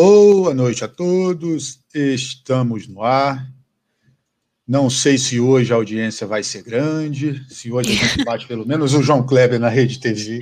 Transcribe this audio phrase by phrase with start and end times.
[0.00, 3.52] Boa noite a todos, estamos no ar.
[4.64, 8.64] Não sei se hoje a audiência vai ser grande, se hoje a gente bate pelo
[8.64, 10.38] menos o João Kleber na Rede TV,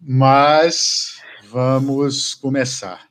[0.00, 3.08] mas vamos começar.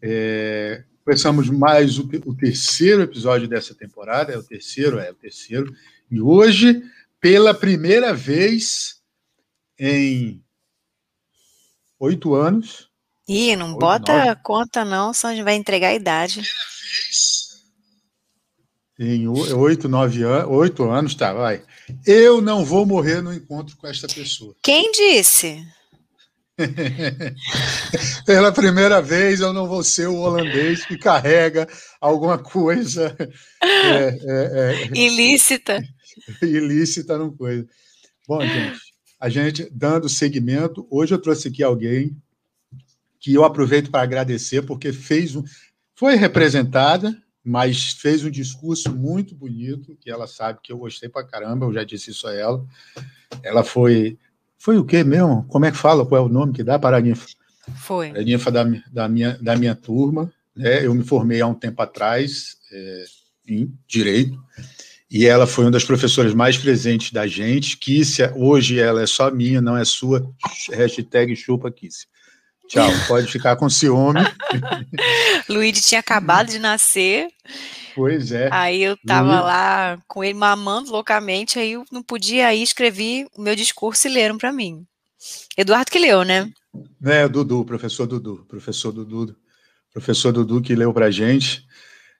[0.00, 5.74] É, começamos mais o, o, terceiro episódio dessa temporada, é o terceiro, é o terceiro,
[6.08, 6.84] e hoje,
[7.20, 9.02] pela primeira vez
[9.76, 10.40] em
[11.98, 12.87] oito anos,
[13.28, 14.40] Ih, não oito, bota nove.
[14.42, 16.42] conta não, senão a gente vai entregar a idade.
[18.98, 21.62] Em oito, nove anos, oito anos, tá, vai.
[22.06, 24.56] Eu não vou morrer no encontro com esta pessoa.
[24.62, 25.62] Quem disse?
[28.26, 31.68] Pela primeira vez eu não vou ser o holandês que carrega
[32.00, 33.16] alguma coisa
[33.62, 35.80] é, é, é, ilícita.
[36.42, 37.64] ilícita não coisa.
[38.26, 38.80] Bom, gente,
[39.20, 42.16] a gente dando seguimento, hoje eu trouxe aqui alguém
[43.20, 45.44] que eu aproveito para agradecer, porque fez um.
[45.94, 51.26] Foi representada, mas fez um discurso muito bonito, que ela sabe que eu gostei para
[51.26, 52.64] caramba, eu já disse isso a ela.
[53.42, 54.18] Ela foi.
[54.58, 55.44] Foi o quê mesmo?
[55.48, 56.04] Como é que fala?
[56.04, 57.26] Qual é o nome que dá para a ninfa?
[57.76, 58.10] Foi.
[58.10, 60.32] A ninfa da, da, minha, da minha turma.
[60.54, 60.84] Né?
[60.84, 63.04] Eu me formei há um tempo atrás é,
[63.46, 64.38] em Direito,
[65.10, 67.78] e ela foi uma das professoras mais presentes da gente.
[67.78, 70.28] Kícia, hoje ela é só minha, não é sua.
[70.70, 72.06] Hashtag chupa Kícia.
[72.68, 74.20] Tchau, pode ficar com ciúme.
[75.48, 77.28] Luigi tinha acabado de nascer.
[77.94, 78.48] Pois é.
[78.52, 79.44] Aí eu tava Luiz...
[79.44, 84.12] lá com ele mamando loucamente, aí eu não podia ir, escrevi o meu discurso e
[84.12, 84.86] leram para mim.
[85.56, 86.48] Eduardo que leu, né?
[87.04, 89.34] É, Dudu, professor Dudu, professor Dudu,
[89.92, 91.66] professor Dudu que leu pra gente.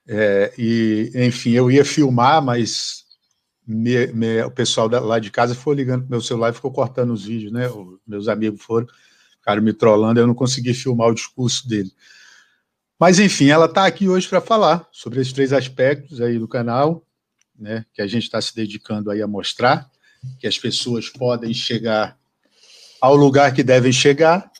[0.07, 3.05] É, e, enfim, eu ia filmar, mas
[3.65, 6.71] me, me, o pessoal da, lá de casa foi ligando pro meu celular e ficou
[6.71, 7.69] cortando os vídeos, né?
[7.69, 8.87] Os meus amigos foram
[9.39, 11.91] ficaram me trollando, eu não consegui filmar o discurso dele.
[12.99, 17.05] Mas, enfim, ela está aqui hoje para falar sobre esses três aspectos aí do canal,
[17.57, 19.89] né, que a gente está se dedicando aí a mostrar,
[20.37, 22.17] que as pessoas podem chegar
[23.01, 24.51] ao lugar que devem chegar,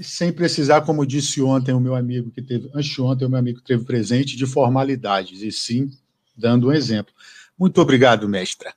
[0.00, 3.66] sem precisar, como disse ontem o meu amigo que teve, anteontem o meu amigo que
[3.66, 5.90] teve presente, de formalidades, e sim
[6.36, 7.12] dando um exemplo.
[7.58, 8.72] Muito obrigado, mestra.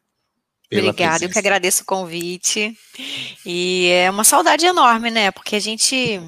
[0.79, 2.77] Obrigada, eu que agradeço o convite.
[3.45, 5.31] E é uma saudade enorme, né?
[5.31, 6.19] Porque a gente,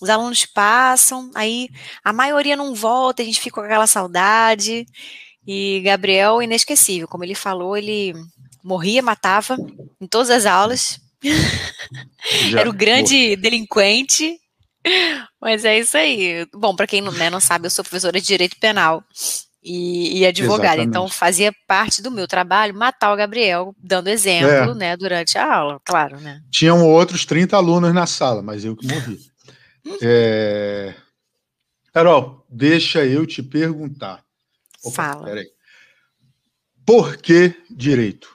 [0.00, 1.68] os alunos passam, aí
[2.04, 4.86] a maioria não volta, a gente fica com aquela saudade.
[5.46, 8.14] E Gabriel, inesquecível, como ele falou, ele
[8.62, 9.56] morria, matava
[10.00, 11.00] em todas as aulas.
[12.56, 14.38] Era o grande delinquente.
[15.40, 16.46] Mas é isso aí.
[16.52, 19.02] Bom, para quem não, né, não sabe, eu sou professora de direito penal
[19.62, 20.82] e, e advogada.
[20.82, 24.74] Então, fazia parte do meu trabalho matar o Gabriel, dando exemplo, é.
[24.74, 26.42] né, durante a aula, claro, né.
[26.50, 29.20] Tinham outros 30 alunos na sala, mas eu que morri.
[30.02, 30.94] é...
[31.92, 34.24] Carol, deixa eu te perguntar.
[34.82, 35.24] Opa, Fala.
[35.26, 35.46] Peraí.
[36.84, 38.28] Por que direito?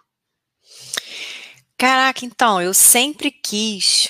[1.78, 4.10] Caraca, então, eu sempre quis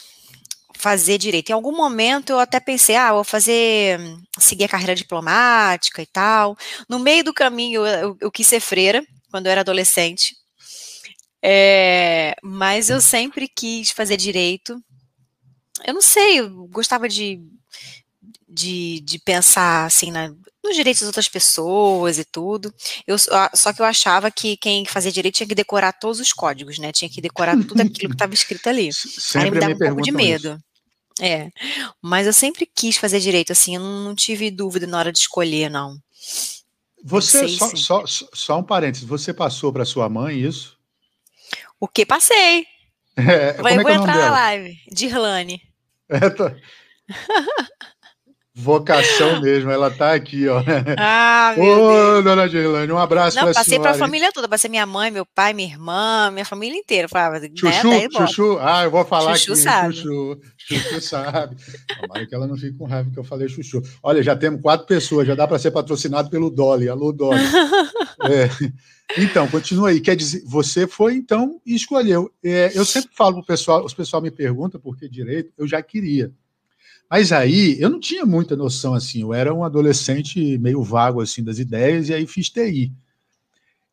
[0.78, 1.50] fazer direito.
[1.50, 4.00] Em algum momento eu até pensei, ah, vou fazer,
[4.40, 6.58] seguir a carreira diplomática e tal.
[6.88, 10.36] No meio do caminho eu, eu, eu quis ser freira, quando eu era adolescente.
[11.42, 14.82] É, mas eu sempre quis fazer direito.
[15.86, 17.40] Eu não sei, eu gostava de,
[18.48, 20.34] de, de pensar assim na,
[20.68, 22.74] nos direitos das outras pessoas e tudo.
[23.06, 26.78] Eu, só que eu achava que quem fazia direito tinha que decorar todos os códigos,
[26.78, 26.92] né?
[26.92, 28.92] Tinha que decorar tudo aquilo que estava escrito ali.
[28.94, 30.50] Sempre Aí me dava um pouco de medo.
[30.50, 30.67] Isso.
[31.20, 31.50] É,
[32.02, 35.20] mas eu sempre quis fazer direito, assim, eu não, não tive dúvida na hora de
[35.20, 35.98] escolher, não.
[37.04, 40.78] Você, só, só, só, um parênteses, você passou para sua mãe isso?
[41.80, 42.66] O que passei?
[43.16, 45.62] É, vou, é vou entrar na live, Dirlane.
[46.10, 46.56] É, tá.
[48.60, 50.64] Vocação mesmo, ela tá aqui, ó.
[50.98, 52.24] Ah, meu Ô, Deus.
[52.24, 55.54] dona Geilane, um abraço Não, passei para a família toda, passei minha mãe, meu pai,
[55.54, 57.08] minha irmã, minha família inteira.
[57.08, 59.96] Falava, né, chuchu, né, chuchu, ah, eu vou falar chuchu aqui, sabe.
[59.96, 61.56] chuchu, chuchu sabe.
[62.02, 63.82] Tomara que ela não fique com raiva que eu falei chuchu.
[64.04, 67.40] Olha, já temos quatro pessoas, já dá para ser patrocinado pelo Dolly, alô Dolly.
[68.30, 68.50] é.
[69.18, 72.32] Então, continua aí, quer dizer, você foi então e escolheu.
[72.44, 75.68] É, eu sempre falo para o pessoal, os pessoal me perguntam por que direito, eu
[75.68, 76.32] já queria.
[77.10, 81.42] Mas aí eu não tinha muita noção assim, eu era um adolescente meio vago assim
[81.42, 82.92] das ideias e aí fiz TI.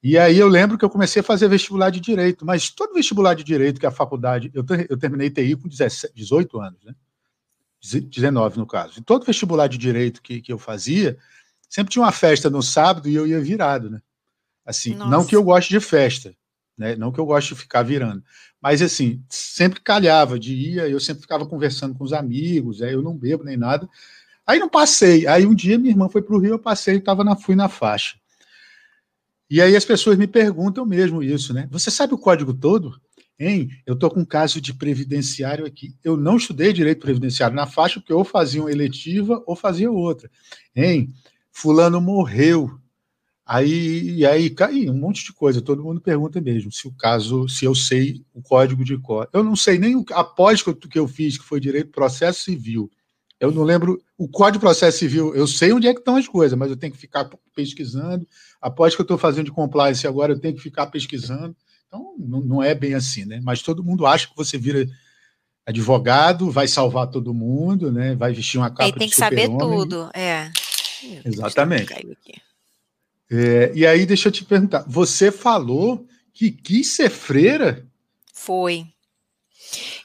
[0.05, 3.33] E aí eu lembro que eu comecei a fazer vestibular de direito, mas todo vestibular
[3.33, 6.95] de direito que a faculdade, eu, eu terminei TI com 17, 18 anos, né?
[7.81, 8.99] 19 no caso.
[8.99, 11.17] E todo vestibular de direito que, que eu fazia,
[11.71, 14.03] sempre tinha uma festa no sábado e eu ia virado, né?
[14.67, 15.11] Assim, Nossa.
[15.11, 16.37] não que eu goste de festa,
[16.77, 16.97] né?
[16.97, 18.23] Não que eu goste de ficar virando,
[18.61, 23.01] mas assim, sempre calhava de ir, eu sempre ficava conversando com os amigos, é, eu
[23.01, 23.89] não bebo nem nada,
[24.47, 25.27] Aí não passei.
[25.27, 27.69] Aí um dia minha irmã foi para o Rio, eu passei, tava na, fui na
[27.69, 28.19] faixa.
[29.55, 31.69] E aí as pessoas me perguntam mesmo isso, né?
[31.71, 33.01] Você sabe o código todo?
[33.39, 33.71] Hein?
[33.87, 35.95] Eu estou com um caso de previdenciário aqui.
[36.03, 40.29] Eu não estudei direito previdenciário na faixa, porque ou fazia uma eletiva ou fazia outra.
[40.75, 41.13] Hein?
[41.53, 42.69] Fulano morreu.
[43.47, 45.63] Aí, e aí cai um monte de coisa.
[45.63, 49.29] Todo mundo pergunta mesmo se o caso, se eu sei o código de cor.
[49.33, 52.43] Eu não sei nem o após que eu, que eu fiz, que foi direito processo
[52.43, 52.91] civil.
[53.39, 55.35] Eu não lembro o código de processo civil.
[55.35, 58.27] Eu sei onde é que estão as coisas, mas eu tenho que ficar pesquisando.
[58.65, 61.55] Após que eu estou fazendo de compliance agora, eu tenho que ficar pesquisando.
[61.87, 63.39] Então, não, não é bem assim, né?
[63.43, 64.89] Mas todo mundo acha que você vira
[65.67, 68.15] advogado, vai salvar todo mundo, né?
[68.15, 70.51] Vai vestir uma capa Aí tem que saber tudo, é.
[71.27, 71.93] Exatamente.
[73.31, 77.87] É, e aí, deixa eu te perguntar, você falou que quis ser freira?
[78.33, 78.87] Foi.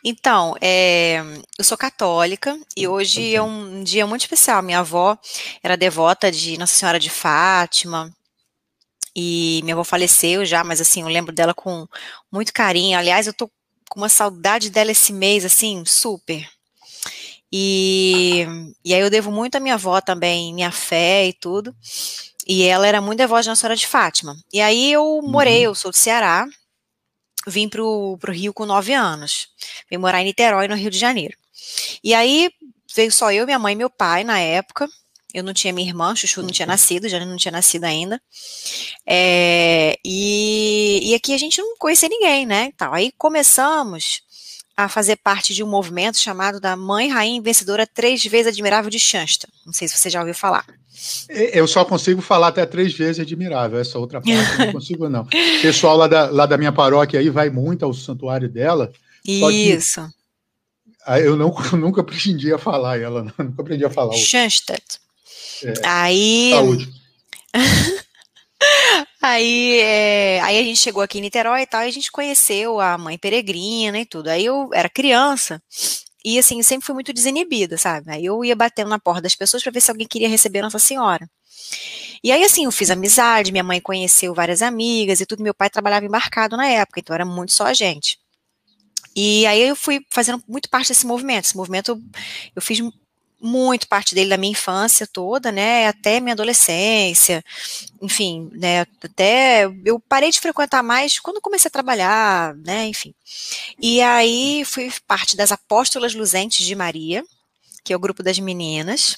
[0.04, 1.24] Então, é,
[1.58, 4.62] eu sou católica e hoje é um dia muito especial.
[4.62, 5.18] Minha avó
[5.64, 8.14] era devota de Nossa Senhora de Fátima,
[9.20, 11.86] e minha avó faleceu já, mas assim, eu lembro dela com
[12.32, 12.98] muito carinho.
[12.98, 13.52] Aliás, eu tô
[13.90, 16.50] com uma saudade dela esse mês, assim, super.
[17.52, 18.46] E,
[18.86, 21.76] e aí eu devo muito à minha avó também, minha fé e tudo.
[22.48, 24.38] E ela era muito devota de Nossa Senhora de Fátima.
[24.54, 25.72] E aí eu morei, uhum.
[25.72, 26.48] eu sou do Ceará,
[27.46, 29.50] vim pro, pro Rio com nove anos.
[29.92, 31.36] Vim morar em Niterói, no Rio de Janeiro.
[32.02, 32.50] E aí
[32.96, 34.88] veio só eu, minha mãe e meu pai na época.
[35.34, 36.72] Eu não tinha minha irmã, Chuchu não tinha uhum.
[36.72, 38.20] nascido, já não tinha nascido ainda.
[39.06, 42.72] É, e, e aqui a gente não conhecia ninguém, né?
[42.74, 44.22] Então, aí começamos
[44.76, 48.98] a fazer parte de um movimento chamado da Mãe Rainha Vencedora Três Vezes Admirável de
[48.98, 49.48] Xansta.
[49.66, 50.66] Não sei se você já ouviu falar.
[51.28, 55.22] Eu só consigo falar até três vezes admirável, essa outra parte eu não consigo, não.
[55.22, 58.92] O pessoal lá da, lá da minha paróquia aí vai muito ao santuário dela.
[59.26, 60.10] Isso.
[61.24, 64.14] eu, não, nunca aprendi a falar ela, nunca aprendi a falar.
[64.14, 65.00] Schanstatt.
[65.64, 65.74] É.
[65.84, 66.52] Aí.
[66.54, 66.90] Saúde.
[69.22, 72.80] aí, é, aí a gente chegou aqui em Niterói e tal, e a gente conheceu
[72.80, 74.30] a mãe peregrina e tudo.
[74.30, 75.62] Aí eu era criança
[76.24, 78.12] e assim, sempre fui muito desinibida, sabe?
[78.12, 80.80] Aí eu ia batendo na porta das pessoas para ver se alguém queria receber Nossa
[80.80, 81.30] Senhora.
[82.24, 85.42] E aí, assim, eu fiz amizade, minha mãe conheceu várias amigas e tudo.
[85.42, 88.18] Meu pai trabalhava embarcado na época, então era muito só a gente.
[89.16, 91.46] E aí eu fui fazendo muito parte desse movimento.
[91.46, 92.00] Esse movimento
[92.56, 92.82] eu fiz
[93.42, 97.44] muito parte dele da minha infância toda, né, até minha adolescência,
[98.02, 103.14] enfim, né, até eu parei de frequentar mais quando comecei a trabalhar, né, enfim.
[103.80, 107.24] E aí fui parte das Apóstolas Luzentes de Maria,
[107.84, 109.18] que é o grupo das meninas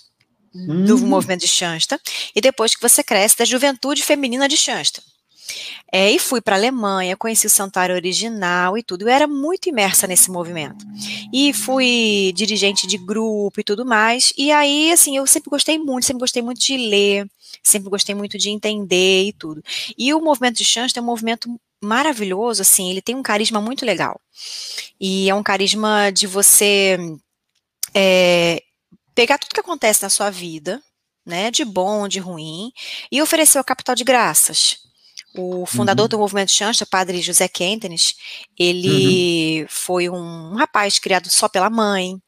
[0.54, 1.08] do hum.
[1.08, 2.00] movimento de Xansta,
[2.36, 5.02] e depois que você cresce, da Juventude Feminina de Xansta.
[5.92, 9.04] É, e fui para a Alemanha, conheci o santuário original e tudo.
[9.04, 10.86] Eu era muito imersa nesse movimento.
[11.34, 14.34] E fui dirigente de grupo e tudo mais.
[14.38, 17.28] E aí, assim, eu sempre gostei muito, sempre gostei muito de ler,
[17.64, 19.62] sempre gostei muito de entender e tudo.
[19.98, 21.50] E o movimento de chance é um movimento
[21.84, 24.22] maravilhoso, assim, ele tem um carisma muito legal.
[25.00, 26.98] E é um carisma de você
[27.94, 28.62] é,
[29.16, 30.82] pegar tudo que acontece na sua vida,
[31.26, 32.72] né, de bom, de ruim,
[33.12, 34.81] e oferecer o capital de graças.
[35.34, 36.10] O fundador uhum.
[36.10, 38.16] do movimento Chancha, padre José Kentenis,
[38.60, 39.68] ele uhum.
[39.70, 42.22] foi um, rapaz criado só pela mãe,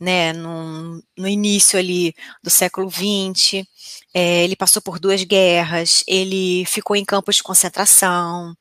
[0.00, 3.66] né, no, início ali do século XX,
[4.14, 8.56] é, ele passou por duas guerras, ele ficou em campos de concentração,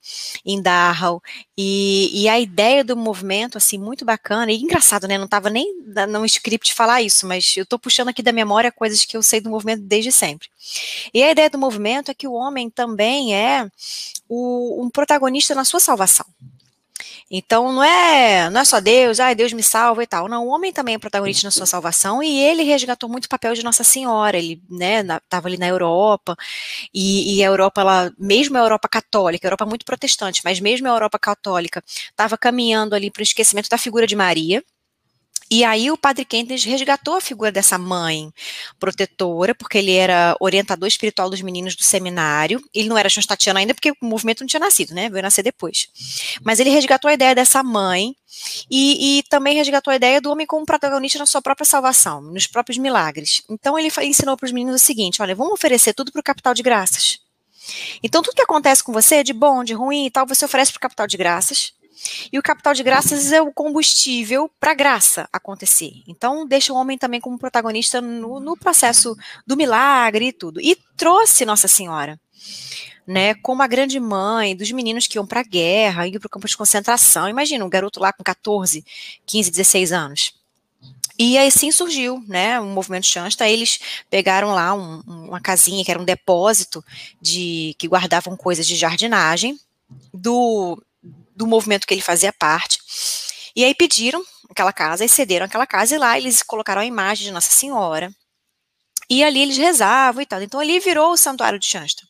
[0.46, 1.22] em Dachau,
[1.58, 5.66] e, e, a ideia do movimento, assim, muito bacana, e engraçado, né, não estava nem
[6.10, 9.40] no script falar isso, mas eu estou puxando aqui da memória coisas que eu sei
[9.40, 10.50] do movimento desde sempre.
[11.14, 13.66] E a ideia do movimento é que o homem também é
[14.28, 16.26] o, um protagonista na sua salvação.
[17.32, 20.28] Então não é, não é só Deus, ah, Deus me salva e tal.
[20.28, 23.54] Não, o homem também é protagonista na sua salvação e ele resgatou muito o papel
[23.54, 24.38] de Nossa Senhora.
[24.38, 26.36] Ele, né, estava ali na Europa
[26.94, 30.88] e, e, a Europa, ela, mesmo a Europa católica, a Europa muito protestante, mas mesmo
[30.88, 34.64] a Europa católica estava caminhando ali para o esquecimento da figura de Maria.
[35.52, 38.32] E aí o padre Kentner resgatou a figura dessa mãe
[38.80, 42.64] protetora, porque ele era orientador espiritual dos meninos do seminário.
[42.74, 45.10] Ele não era chonstatiano ainda, porque o movimento não tinha nascido, né?
[45.10, 45.88] Veio nascer depois.
[46.44, 48.16] Mas ele resgatou a ideia dessa mãe
[48.70, 52.46] e, e também resgatou a ideia do homem como protagonista na sua própria salvação, nos
[52.46, 53.42] próprios milagres.
[53.50, 56.54] Então ele ensinou para os meninos o seguinte: olha, vamos oferecer tudo para o capital
[56.54, 57.20] de graças.
[58.02, 60.80] Então, tudo que acontece com você, de bom, de ruim e tal, você oferece para
[60.80, 61.74] o capital de graças.
[62.32, 66.04] E o capital de graças é o combustível para a graça acontecer.
[66.08, 69.16] Então, deixa o homem também como protagonista no, no processo
[69.46, 70.62] do milagre e tudo.
[70.62, 72.20] E trouxe Nossa Senhora.
[73.08, 76.30] Né, como a grande mãe dos meninos que iam para a guerra, iam para o
[76.30, 77.28] campo de concentração.
[77.28, 78.86] Imagina um garoto lá com 14,
[79.26, 80.34] 15, 16 anos.
[81.18, 83.80] E aí sim surgiu, né, o movimento Shanta, eles
[84.12, 86.86] pegaram lá um, uma casinha que era um depósito
[87.20, 89.60] de que guardavam coisas de jardinagem
[90.14, 90.82] do,
[91.40, 92.78] do movimento que ele fazia parte.
[93.56, 97.28] E aí pediram aquela casa e cederam aquela casa e lá eles colocaram a imagem
[97.28, 98.14] de Nossa Senhora.
[99.10, 100.44] E ali eles rezavam e tal.
[100.44, 102.04] Então ali virou o santuário de Shasta.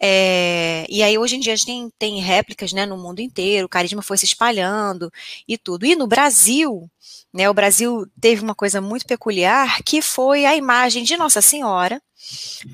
[0.00, 3.66] É, e aí hoje em dia a gente tem, tem réplicas né, no mundo inteiro,
[3.66, 5.12] o carisma foi se espalhando
[5.46, 5.84] e tudo.
[5.84, 6.88] E no Brasil,
[7.34, 12.00] né, o Brasil teve uma coisa muito peculiar, que foi a imagem de Nossa Senhora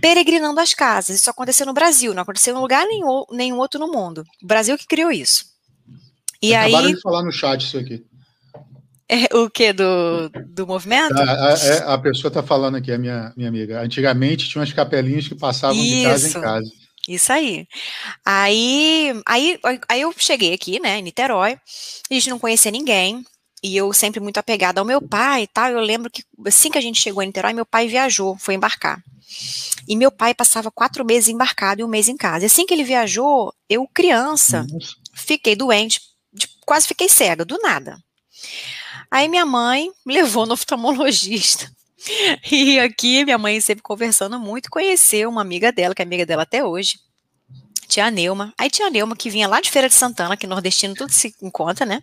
[0.00, 1.16] peregrinando as casas.
[1.16, 4.24] Isso aconteceu no Brasil, não aconteceu em lugar nenhum, nenhum outro no mundo.
[4.42, 5.47] O Brasil que criou isso.
[6.42, 8.04] E Acabaram aí, de falar no chat isso aqui.
[9.10, 9.72] É, o que?
[9.72, 11.18] Do, do movimento?
[11.18, 13.80] A, a, é, a pessoa está falando aqui, a minha, minha amiga.
[13.80, 15.94] Antigamente tinha umas capelinhas que passavam isso.
[15.94, 16.72] de casa em casa.
[17.08, 17.66] Isso aí.
[18.24, 19.58] Aí, aí.
[19.88, 21.52] aí eu cheguei aqui, né, em Niterói,
[22.10, 23.24] a gente não conhecia ninguém,
[23.62, 25.70] e eu sempre muito apegada ao meu pai e tal.
[25.70, 29.02] Eu lembro que assim que a gente chegou em Niterói, meu pai viajou, foi embarcar.
[29.88, 32.44] E meu pai passava quatro meses embarcado e um mês em casa.
[32.44, 34.94] E assim que ele viajou, eu, criança, Nossa.
[35.14, 36.00] fiquei doente,
[36.68, 37.96] quase fiquei cega, do nada.
[39.10, 41.70] Aí minha mãe levou no oftalmologista.
[42.52, 46.44] E aqui, minha mãe sempre conversando muito, conheceu uma amiga dela, que é amiga dela
[46.44, 46.96] até hoje,
[47.88, 48.52] tia Neuma.
[48.56, 51.86] Aí tia Neuma, que vinha lá de Feira de Santana, que nordestino tudo se encontra,
[51.86, 52.02] né?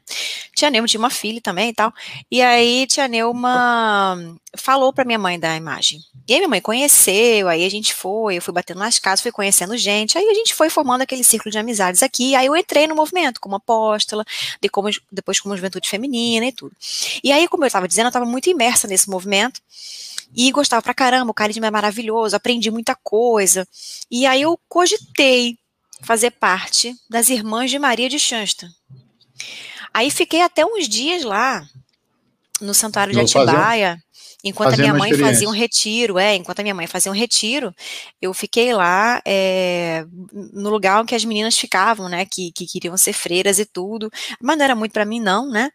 [0.55, 1.93] Tia Neuma tinha uma filha também e tal.
[2.29, 4.17] E aí tia Neuma
[4.57, 5.99] falou para minha mãe da imagem.
[6.27, 9.31] E aí minha mãe conheceu, aí a gente foi, eu fui batendo nas casas, fui
[9.31, 12.87] conhecendo gente, aí a gente foi formando aquele círculo de amizades aqui, aí eu entrei
[12.87, 14.25] no movimento como apóstola,
[14.59, 16.75] de como, depois como juventude feminina e tudo.
[17.23, 19.61] E aí, como eu estava dizendo, eu estava muito imersa nesse movimento,
[20.35, 23.67] e gostava pra caramba, o carisma é maravilhoso, aprendi muita coisa,
[24.09, 25.57] e aí eu cogitei
[26.05, 28.69] fazer parte das Irmãs de Maria de Xansta.
[29.93, 31.67] Aí fiquei até uns dias lá,
[32.61, 33.97] no Santuário de Atibaia,
[34.43, 37.73] enquanto a minha mãe fazia um retiro, é, enquanto a minha mãe fazia um retiro,
[38.21, 40.05] eu fiquei lá é,
[40.53, 44.09] no lugar que as meninas ficavam, né, que, que queriam ser freiras e tudo,
[44.39, 45.71] mas não era muito para mim não, né,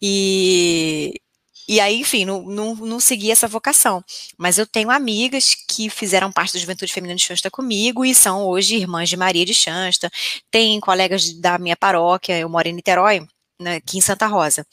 [0.00, 1.20] e,
[1.68, 4.02] e aí, enfim, não, não, não segui essa vocação.
[4.36, 8.44] Mas eu tenho amigas que fizeram parte da Juventude Feminina de Xansta comigo e são
[8.46, 10.10] hoje irmãs de Maria de Xansta.
[10.50, 13.26] Tem colegas da minha paróquia, eu moro em Niterói,
[13.60, 14.66] né, aqui em Santa Rosa,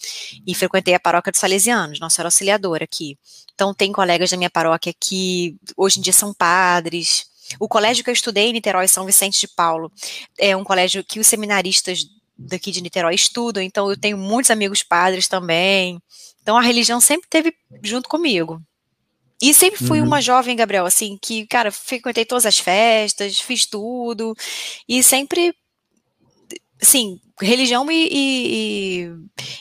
[0.46, 3.18] e frequentei a paróquia dos Salesianos, nossa auxiliadora aqui.
[3.54, 7.26] Então, tem colegas da minha paróquia que hoje em dia são padres.
[7.60, 9.92] O colégio que eu estudei em Niterói, São Vicente de Paulo,
[10.38, 12.06] é um colégio que os seminaristas
[12.38, 16.02] daqui de Niterói estudam, então eu tenho muitos amigos padres também.
[16.50, 17.54] Então a religião sempre teve
[17.84, 18.60] junto comigo.
[19.40, 20.08] E sempre fui uhum.
[20.08, 24.36] uma jovem, Gabriel, assim, que, cara, frequentei todas as festas, fiz tudo,
[24.88, 25.54] e sempre,
[26.82, 29.12] assim, religião e, e,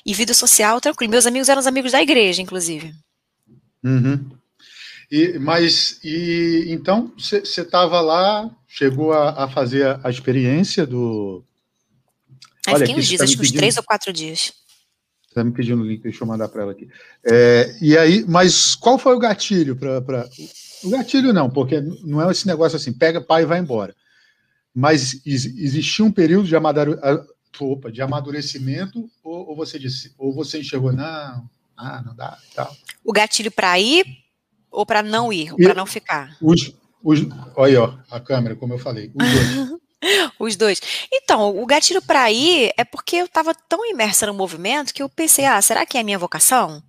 [0.07, 1.11] e vida social tranquilo.
[1.11, 2.95] Meus amigos eram os amigos da igreja, inclusive.
[3.85, 4.31] Uhum.
[5.11, 11.45] E, mas, e então, você estava lá, chegou a, a, fazer a, experiência do.
[12.67, 14.55] Aí Olha, fiquei uns dias, tá acho que uns três ou quatro dias.
[15.39, 16.89] Está me pedindo o link, deixa eu mandar para ela aqui.
[17.25, 20.03] É, e aí, mas qual foi o gatilho para.
[20.03, 20.29] Pra...
[20.83, 23.95] O gatilho não, porque não é esse negócio assim, pega pai e vai embora.
[24.75, 26.99] Mas existia um período de, amadure...
[27.61, 32.77] Opa, de amadurecimento, ou, ou, você disse, ou você enxergou, não, ah, não dá tal.
[33.05, 34.05] O gatilho para ir
[34.71, 36.37] ou para não ir, para não ficar?
[36.41, 37.21] Os, os,
[37.57, 39.27] olha aí, ó, a câmera, como eu falei, os
[39.67, 39.81] dois.
[40.39, 40.81] Os dois.
[41.13, 45.09] Então, o gatilho para ir é porque eu estava tão imersa no movimento que eu
[45.09, 46.83] pensei, ah, será que é a minha vocação?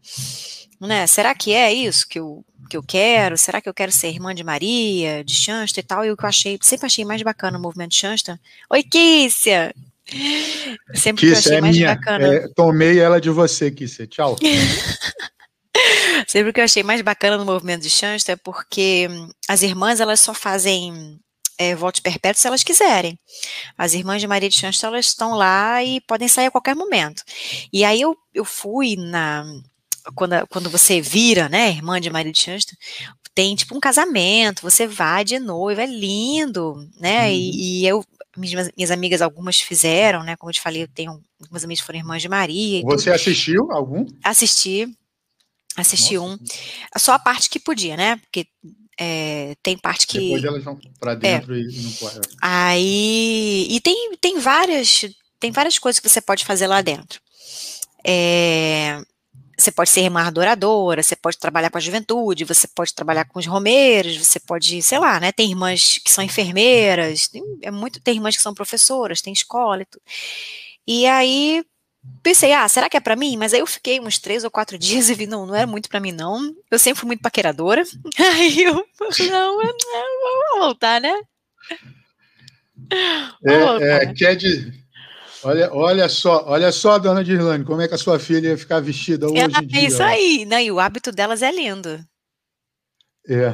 [0.79, 1.07] Né?
[1.07, 3.37] Será que é isso que eu, que eu quero?
[3.37, 6.05] Será que eu quero ser irmã de Maria, de Xansta e tal?
[6.05, 8.39] E o que eu achei, sempre achei mais bacana o movimento de Xansta.
[8.69, 9.73] Oi, Kícia!
[10.93, 11.95] Sempre Kícia, que eu achei é mais minha.
[11.95, 12.27] bacana.
[12.27, 14.07] É, tomei ela de você, Kícia.
[14.07, 14.37] Tchau.
[16.27, 19.07] sempre que eu achei mais bacana no movimento de Xansta é porque
[19.47, 21.19] as irmãs, elas só fazem
[21.59, 23.19] é, voto perpétuo se elas quiserem.
[23.77, 27.21] As irmãs de Maria de Chansto, elas estão lá e podem sair a qualquer momento.
[27.71, 29.43] E aí eu, eu fui na.
[30.15, 32.75] Quando, quando você vira, né, irmã de Maria de Chansto,
[33.35, 37.27] tem tipo um casamento, você vai de noiva, é lindo, né?
[37.27, 37.33] Uhum.
[37.33, 38.03] E, e, eu,
[38.37, 40.37] minhas, minhas amigas, algumas fizeram, né?
[40.37, 42.81] Como eu te falei, eu tenho algumas amigas que foram irmãs de Maria.
[42.83, 43.15] Você tudo.
[43.15, 44.05] assistiu algum?
[44.23, 44.87] Assisti.
[45.75, 46.33] Assisti Nossa.
[46.33, 46.45] um.
[46.97, 48.15] Só a parte que podia, né?
[48.15, 48.47] Porque
[48.99, 50.19] é, tem parte que.
[50.19, 51.15] Depois elas vão para é.
[51.15, 51.59] dentro é.
[51.59, 52.19] e não pode.
[52.41, 53.67] Aí.
[53.69, 55.05] E tem, tem várias.
[55.39, 57.21] Tem várias coisas que você pode fazer lá dentro.
[58.05, 59.01] É,
[59.57, 63.39] você pode ser irmã adoradora, você pode trabalhar com a juventude, você pode trabalhar com
[63.39, 65.31] os romeiros, você pode, sei lá, né?
[65.31, 69.81] Tem irmãs que são enfermeiras, tem, é muito, tem irmãs que são professoras, tem escola
[69.81, 70.03] e tudo.
[70.85, 71.63] E aí
[72.23, 73.37] pensei, ah, será que é para mim?
[73.37, 75.89] Mas aí eu fiquei uns três ou quatro dias e vi, não, não era muito
[75.89, 76.53] para mim, não.
[76.69, 77.83] Eu sempre fui muito paqueradora.
[78.17, 81.13] Aí eu, não, vamos voltar, né?
[83.45, 84.73] É, é, quer de,
[85.43, 88.79] olha, olha só, olha só, dona Dirlane, como é que a sua filha ia ficar
[88.79, 89.81] vestida hoje Ela, em dia.
[89.81, 90.63] É isso aí, né?
[90.63, 91.99] E o hábito delas é lindo.
[93.27, 93.53] É,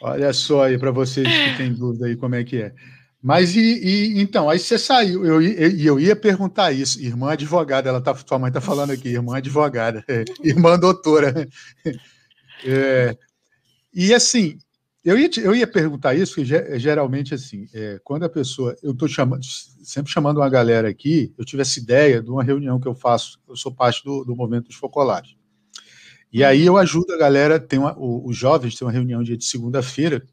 [0.00, 2.74] olha só aí para vocês que têm dúvida aí como é que é.
[3.22, 7.88] Mas e, e, então, aí você saiu, eu, eu, eu ia perguntar isso, irmã advogada,
[7.88, 11.48] ela tá, sua mãe está falando aqui, irmã advogada, é, irmã doutora.
[12.64, 13.16] É,
[13.92, 14.56] e assim,
[15.04, 16.44] eu ia, eu ia perguntar isso, que
[16.78, 19.44] geralmente assim, é, quando a pessoa, eu estou chamando,
[19.82, 23.40] sempre chamando uma galera aqui, eu tive essa ideia de uma reunião que eu faço,
[23.48, 25.34] eu sou parte do, do movimento dos focolares.
[26.32, 29.44] E aí eu ajudo a galera, tem uma, os jovens tem uma reunião dia de
[29.44, 30.24] segunda-feira,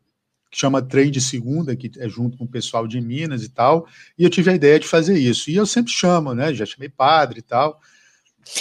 [0.50, 3.88] que chama Trem de Segunda, que é junto com o pessoal de Minas e tal,
[4.18, 5.50] e eu tive a ideia de fazer isso.
[5.50, 6.54] E eu sempre chamo, né?
[6.54, 7.80] Já chamei padre e tal.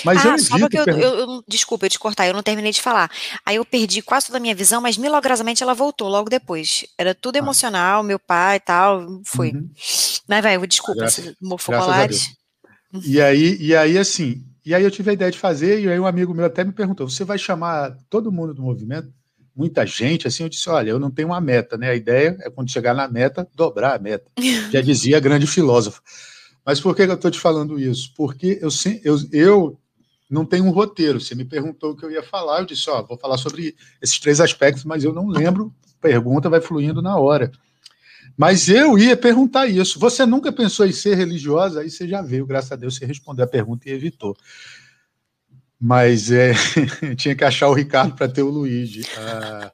[0.04, 2.72] Mas ah, eu só que eu, eu, eu, desculpa eu te cortar, eu não terminei
[2.72, 3.10] de falar.
[3.44, 6.86] Aí eu perdi quase toda a minha visão, mas milagrosamente ela voltou logo depois.
[6.98, 7.38] Era tudo ah.
[7.38, 9.52] emocional, meu pai e tal, foi.
[9.52, 9.70] Uhum.
[10.28, 12.36] Mas vai, desculpa, graças, focolares.
[13.04, 15.98] E aí, e aí, assim, e aí eu tive a ideia de fazer, e aí
[15.98, 19.10] um amigo meu até me perguntou: você vai chamar todo mundo do movimento?
[19.58, 21.90] Muita gente, assim, eu disse, olha, eu não tenho uma meta, né?
[21.90, 24.30] A ideia é quando chegar na meta, dobrar a meta.
[24.70, 26.00] Já dizia a grande filósofa.
[26.64, 28.12] Mas por que eu estou te falando isso?
[28.16, 28.68] Porque eu,
[29.02, 29.80] eu, eu
[30.30, 31.20] não tenho um roteiro.
[31.20, 34.20] Você me perguntou o que eu ia falar, eu disse, ó, vou falar sobre esses
[34.20, 37.50] três aspectos, mas eu não lembro, pergunta vai fluindo na hora.
[38.36, 39.98] Mas eu ia perguntar isso.
[39.98, 41.80] Você nunca pensou em ser religiosa?
[41.80, 44.36] Aí você já veio, graças a Deus, você respondeu a pergunta e evitou.
[45.80, 46.52] Mas é,
[47.16, 49.02] tinha que achar o Ricardo para ter o Luigi.
[49.16, 49.72] Ah,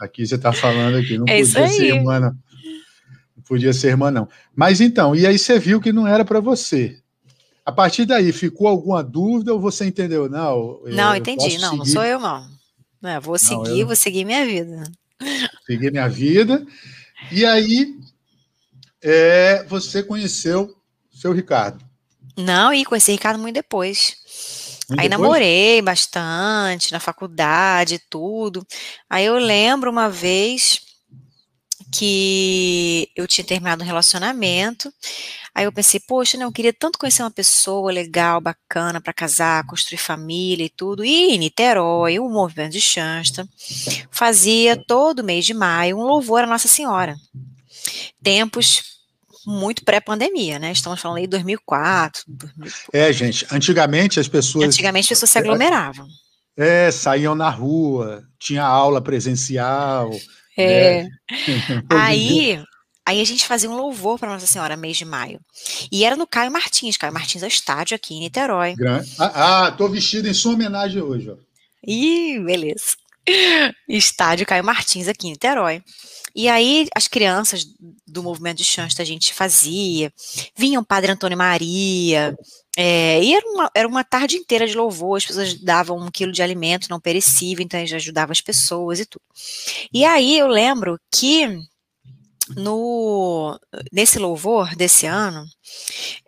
[0.00, 2.28] aqui você está falando aqui, não é podia ser irmã, não.
[2.30, 4.28] não podia ser irmã, não.
[4.54, 6.98] Mas então, e aí você viu que não era para você.
[7.64, 10.28] A partir daí, ficou alguma dúvida ou você entendeu?
[10.28, 11.58] Não, não entendi.
[11.58, 11.78] Não, seguir.
[11.78, 12.48] não sou eu, não.
[13.02, 13.86] não vou seguir, não, eu...
[13.86, 14.84] vou seguir minha vida.
[15.66, 16.64] Seguir minha vida.
[17.32, 17.96] E aí,
[19.02, 20.76] é, você conheceu
[21.10, 21.84] seu Ricardo?
[22.36, 24.16] Não, e conheci o Ricardo muito depois.
[24.96, 28.64] Aí namorei bastante na faculdade, tudo.
[29.10, 30.80] Aí eu lembro uma vez
[31.92, 34.92] que eu tinha terminado um relacionamento.
[35.54, 39.66] Aí eu pensei, poxa, não, eu queria tanto conhecer uma pessoa legal, bacana para casar,
[39.66, 41.04] construir família e tudo.
[41.04, 43.48] E em Niterói, o movimento de Shasta
[44.10, 47.16] fazia todo mês de maio um louvor à Nossa Senhora.
[48.22, 48.95] Tempos
[49.46, 50.72] muito pré-pandemia, né?
[50.72, 52.24] Estamos falando aí de 2004.
[52.26, 52.90] 2004.
[52.92, 54.66] É, gente, antigamente as pessoas.
[54.66, 56.06] Antigamente as pessoas se aglomeravam.
[56.56, 60.10] É, saíam na rua, tinha aula presencial.
[60.58, 61.02] É.
[61.02, 61.10] Né?
[61.90, 62.64] aí,
[63.06, 65.38] aí a gente fazia um louvor para Nossa Senhora mês de maio.
[65.92, 66.96] E era no Caio Martins.
[66.96, 68.74] Caio Martins é o estádio aqui em Niterói.
[69.18, 71.36] Ah, ah, tô vestido em sua homenagem hoje, ó.
[71.86, 72.96] Ih, beleza.
[73.88, 75.82] Estádio Caio Martins aqui em Niterói.
[76.36, 77.66] E aí as crianças
[78.06, 80.12] do movimento de chance a gente fazia,
[80.54, 82.36] vinham Padre Antônio Maria,
[82.76, 86.30] é, e era uma, era uma tarde inteira de louvor, as pessoas davam um quilo
[86.30, 89.22] de alimento não perecível, então a gente ajudava as pessoas e tudo.
[89.90, 91.58] E aí eu lembro que
[92.54, 93.58] no
[93.92, 95.44] nesse louvor desse ano,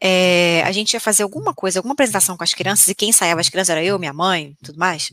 [0.03, 3.41] é, a gente ia fazer alguma coisa, alguma apresentação com as crianças, e quem ensaiava
[3.41, 5.11] as crianças era eu, minha mãe, tudo mais.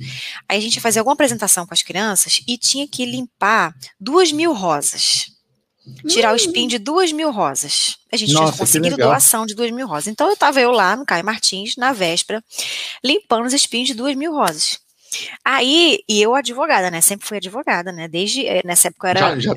[0.48, 4.32] Aí a gente ia fazer alguma apresentação com as crianças e tinha que limpar duas
[4.32, 5.36] mil rosas.
[6.08, 7.98] Tirar o espinho de duas mil rosas.
[8.12, 10.08] A gente Nossa, tinha conseguido doação de duas mil rosas.
[10.08, 12.44] Então eu estava eu lá no Caio Martins, na véspera,
[13.04, 14.80] limpando os espinhos de duas mil rosas.
[15.44, 17.02] Aí, e eu advogada, né?
[17.02, 18.08] Sempre fui advogada, né?
[18.08, 19.20] Desde eh, nessa época eu era.
[19.20, 19.56] Já, já,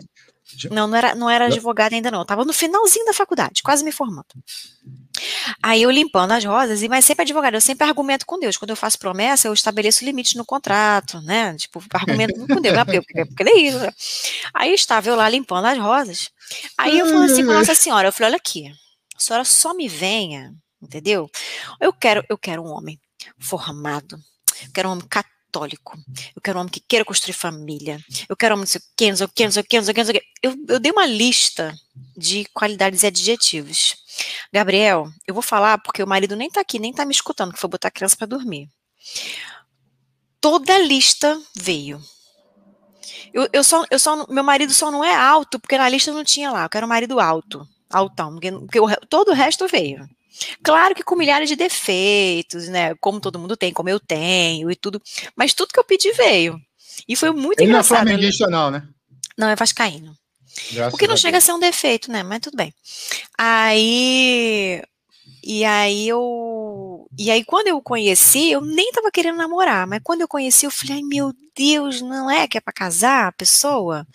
[0.71, 2.21] não, não era, não era advogada ainda não.
[2.21, 4.27] Eu tava no finalzinho da faculdade, quase me formando.
[5.63, 8.57] Aí eu limpando as rosas, mas sempre advogada, eu sempre argumento com Deus.
[8.57, 11.55] Quando eu faço promessa, eu estabeleço limites no contrato, né?
[11.57, 12.85] Tipo, argumento com Deus, né?
[12.85, 13.79] porque, porque, porque é isso.
[13.79, 13.93] Né?
[14.55, 16.31] Aí estava eu lá limpando as rosas.
[16.77, 18.73] Aí eu falei assim com Nossa Senhora, eu falei, olha aqui,
[19.17, 21.29] a senhora só me venha, entendeu?
[21.81, 22.99] Eu quero, eu quero um homem
[23.39, 24.17] formado,
[24.63, 25.99] eu quero um homem católico católico.
[26.37, 27.99] Eu quero um homem que queira construir família.
[28.29, 30.05] Eu quero um homem que, não sei o que, não sei o que, não que,
[30.05, 30.23] não que.
[30.43, 31.75] Eu, eu dei uma lista
[32.17, 33.97] de qualidades e adjetivos.
[34.53, 37.61] Gabriel, eu vou falar porque o marido nem tá aqui, nem tá me escutando, que
[37.61, 38.69] foi botar a criança para dormir.
[40.41, 42.01] Toda a lista veio.
[43.33, 46.25] Eu, eu, só, eu só, meu marido só não é alto, porque na lista não
[46.25, 46.65] tinha lá.
[46.65, 50.09] Eu quero um marido alto, altão, porque, porque o, todo o resto veio.
[50.63, 52.95] Claro que com milhares de defeitos, né?
[53.01, 55.01] Como todo mundo tem, como eu tenho e tudo.
[55.37, 56.59] Mas tudo que eu pedi veio.
[57.09, 57.99] E foi muito Ele engraçado.
[57.99, 58.89] Ele não é flamenguista, não, né?
[59.37, 60.15] Não, é vascaíno.
[60.73, 62.23] Graças o que não chega a ser um defeito, né?
[62.23, 62.73] Mas tudo bem.
[63.37, 64.83] Aí.
[65.43, 66.88] E aí eu
[67.19, 70.65] e aí, quando eu o conheci, eu nem tava querendo namorar, mas quando eu conheci,
[70.65, 74.07] eu falei, ai meu Deus, não é que é para casar a pessoa?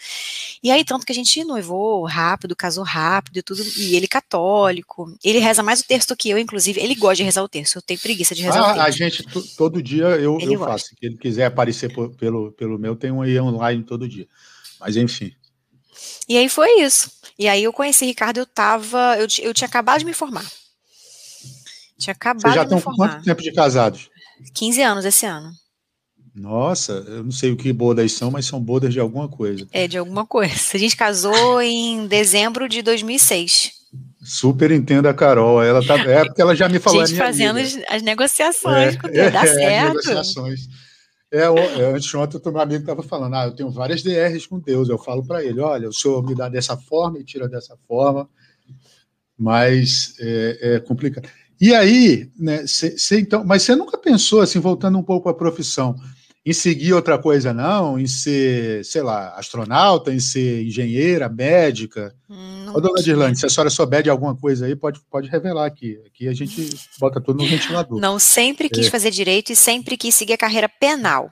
[0.63, 5.13] E aí, tanto que a gente noivou rápido, casou rápido e tudo, e ele católico,
[5.21, 7.75] ele reza mais o texto do que eu, inclusive, ele gosta de rezar o texto,
[7.75, 8.87] eu tenho preguiça de rezar ah, o texto.
[8.87, 9.23] A gente,
[9.57, 13.21] todo dia eu, eu faço, se ele quiser aparecer por, pelo, pelo meu, tem um
[13.21, 14.27] aí online todo dia,
[14.79, 15.33] mas enfim.
[16.29, 17.11] E aí foi isso.
[17.37, 20.45] E aí eu conheci Ricardo, eu tava, eu, eu tinha acabado de me formar.
[22.03, 24.09] Tinha acabado Vocês já estão com quanto tempo de casados?
[24.53, 25.51] 15 anos esse ano.
[26.35, 29.65] Nossa, eu não sei o que bodas são, mas são bodas de alguma coisa.
[29.71, 30.53] É, de alguma coisa.
[30.73, 33.71] A gente casou em dezembro de 2006.
[34.21, 35.63] Super entendo a Carol.
[35.63, 37.03] Ela tá, é porque ela já me falou.
[37.03, 39.87] A gente fazendo as, as, negociações, é, porque é, dá é, certo.
[39.89, 40.61] negociações.
[41.31, 44.89] É, é, antes ontem, meu amigo estava falando, ah, eu tenho várias DRs com Deus.
[44.89, 48.27] Eu falo para ele, olha, o senhor me dá dessa forma e tira dessa forma,
[49.37, 51.29] mas é, é complicado.
[51.63, 55.33] E aí, né, cê, cê, então, mas você nunca pensou, assim, voltando um pouco à
[55.33, 55.95] profissão,
[56.45, 57.97] em seguir outra coisa, não?
[57.97, 62.13] Em ser, sei lá, astronauta, em ser engenheira, médica?
[62.27, 65.65] Não Ô, dona Dirlane, se a senhora souber de alguma coisa aí, pode, pode revelar
[65.65, 65.97] aqui.
[66.05, 67.97] Aqui a gente bota tudo no ventilador.
[67.97, 68.89] Não, sempre quis é.
[68.89, 71.31] fazer direito e sempre quis seguir a carreira penal.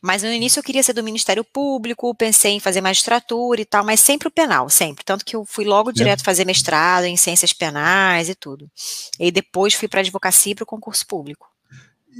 [0.00, 3.84] Mas no início eu queria ser do Ministério Público, pensei em fazer magistratura e tal,
[3.84, 5.04] mas sempre o penal, sempre.
[5.04, 5.92] Tanto que eu fui logo é.
[5.92, 6.24] direto é.
[6.24, 8.70] fazer mestrado em ciências penais e tudo.
[9.18, 11.53] E depois fui para advocacia e para o concurso público.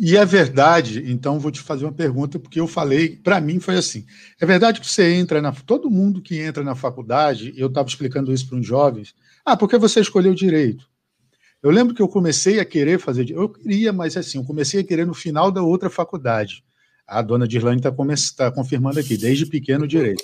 [0.01, 3.77] E é verdade, então vou te fazer uma pergunta, porque eu falei, para mim foi
[3.77, 4.05] assim:
[4.41, 5.53] é verdade que você entra na.
[5.53, 9.79] Todo mundo que entra na faculdade, eu estava explicando isso para uns jovens, ah, porque
[9.79, 10.89] você escolheu direito.
[11.63, 13.31] Eu lembro que eu comecei a querer fazer.
[13.31, 16.65] Eu queria, mas assim, eu comecei a querer no final da outra faculdade.
[17.07, 17.93] A dona Dirlane está
[18.37, 20.23] tá confirmando aqui, desde pequeno direito.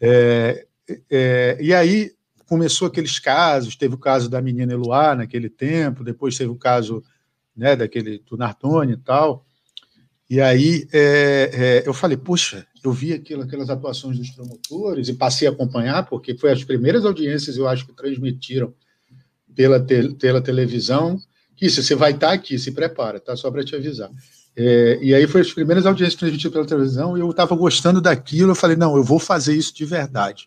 [0.00, 0.66] É,
[1.10, 2.12] é, e aí
[2.46, 7.02] começou aqueles casos, teve o caso da menina Eloá naquele tempo, depois teve o caso
[7.56, 9.44] né, daquele do Nartoni e tal.
[10.28, 15.14] E aí é, é, eu falei, puxa, eu vi aquilo, aquelas atuações dos promotores e
[15.14, 18.72] passei a acompanhar, porque foi as primeiras audiências, eu acho, que transmitiram
[19.54, 21.18] pela, te, pela televisão,
[21.60, 23.34] isso, você vai estar aqui, se prepara, tá?
[23.36, 24.10] Só para te avisar.
[24.56, 28.50] É, e aí foi as primeiras audiências transmitidas pela televisão e eu estava gostando daquilo,
[28.50, 30.46] eu falei, não, eu vou fazer isso de verdade.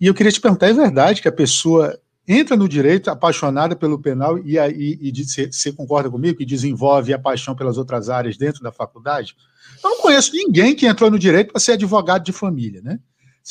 [0.00, 4.00] E eu queria te perguntar, é verdade que a pessoa entra no direito apaixonada pelo
[4.00, 8.62] penal e, e, e você concorda comigo que desenvolve a paixão pelas outras áreas dentro
[8.62, 9.34] da faculdade?
[9.82, 12.98] Eu não conheço ninguém que entrou no direito para ser advogado de família, né?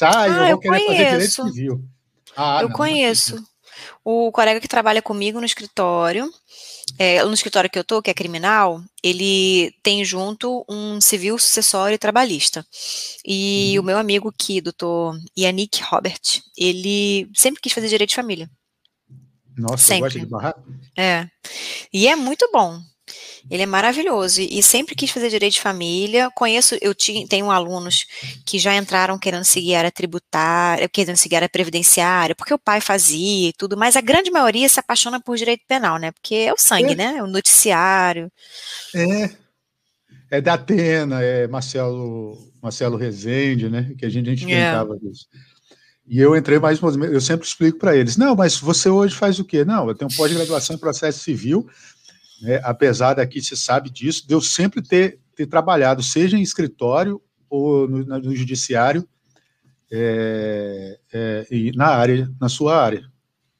[0.02, 0.94] Ah, eu, ah, eu querer conheço.
[0.94, 1.86] fazer direito civil.
[2.38, 3.36] Ah, eu não, conheço.
[3.36, 3.44] Não
[4.04, 6.30] o colega que trabalha comigo no escritório,
[6.98, 11.98] é, no escritório que eu tô, que é criminal, ele tem junto um civil sucessório
[11.98, 12.66] trabalhista.
[13.26, 13.84] E uhum.
[13.84, 16.22] o meu amigo aqui, doutor Yannick Robert,
[16.58, 18.50] ele sempre quis fazer direito de família.
[19.60, 20.02] Nossa, sempre.
[20.02, 20.63] gosta de barraco?
[20.98, 21.28] É.
[21.93, 22.80] E é muito bom.
[23.50, 26.30] Ele é maravilhoso e sempre quis fazer direito de família.
[26.36, 26.93] Conheço, eu
[27.28, 28.06] tenho alunos
[28.45, 32.60] que já entraram querendo seguir a área tributária, querendo seguir a área previdenciária, porque o
[32.60, 36.12] pai fazia e tudo, mas a grande maioria se apaixona por direito penal, né?
[36.12, 36.95] Porque é o sangue, é.
[36.95, 37.15] né?
[37.17, 38.32] É o noticiário.
[38.95, 39.30] É.
[40.32, 43.95] É da Atena, é Marcelo, Marcelo Rezende, né?
[43.98, 45.00] Que a gente, a gente brincava é.
[45.00, 45.26] disso.
[46.10, 49.45] E eu entrei mais, eu sempre explico para eles: não, mas você hoje faz o
[49.45, 49.63] quê?
[49.63, 51.69] Não, eu tenho pós-graduação em processo civil,
[52.41, 57.22] né, apesar daqui se sabe disso, de eu sempre ter, ter trabalhado, seja em escritório
[57.48, 59.08] ou no, no judiciário,
[59.91, 63.08] é, é, na área, na sua área.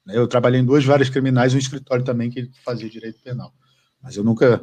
[0.08, 3.54] Eu trabalhei em duas várias criminais, um escritório também que fazia direito penal.
[4.02, 4.60] Mas eu nunca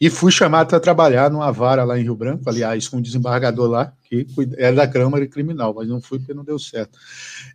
[0.00, 3.68] e fui chamado para trabalhar numa vara lá em Rio Branco, aliás, com um desembargador
[3.68, 6.98] lá, que era da Câmara Criminal, mas não fui porque não deu certo.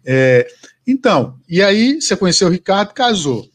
[0.06, 0.48] É,
[0.86, 3.50] então, e aí você conheceu o Ricardo, casou.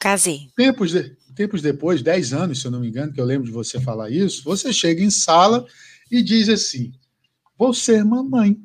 [0.00, 0.48] Casei.
[0.56, 3.52] Tempos, de, tempos depois, dez anos, se eu não me engano, que eu lembro de
[3.52, 5.64] você falar isso, você chega em sala
[6.10, 6.92] e diz assim:
[7.56, 8.58] vou ser mamãe.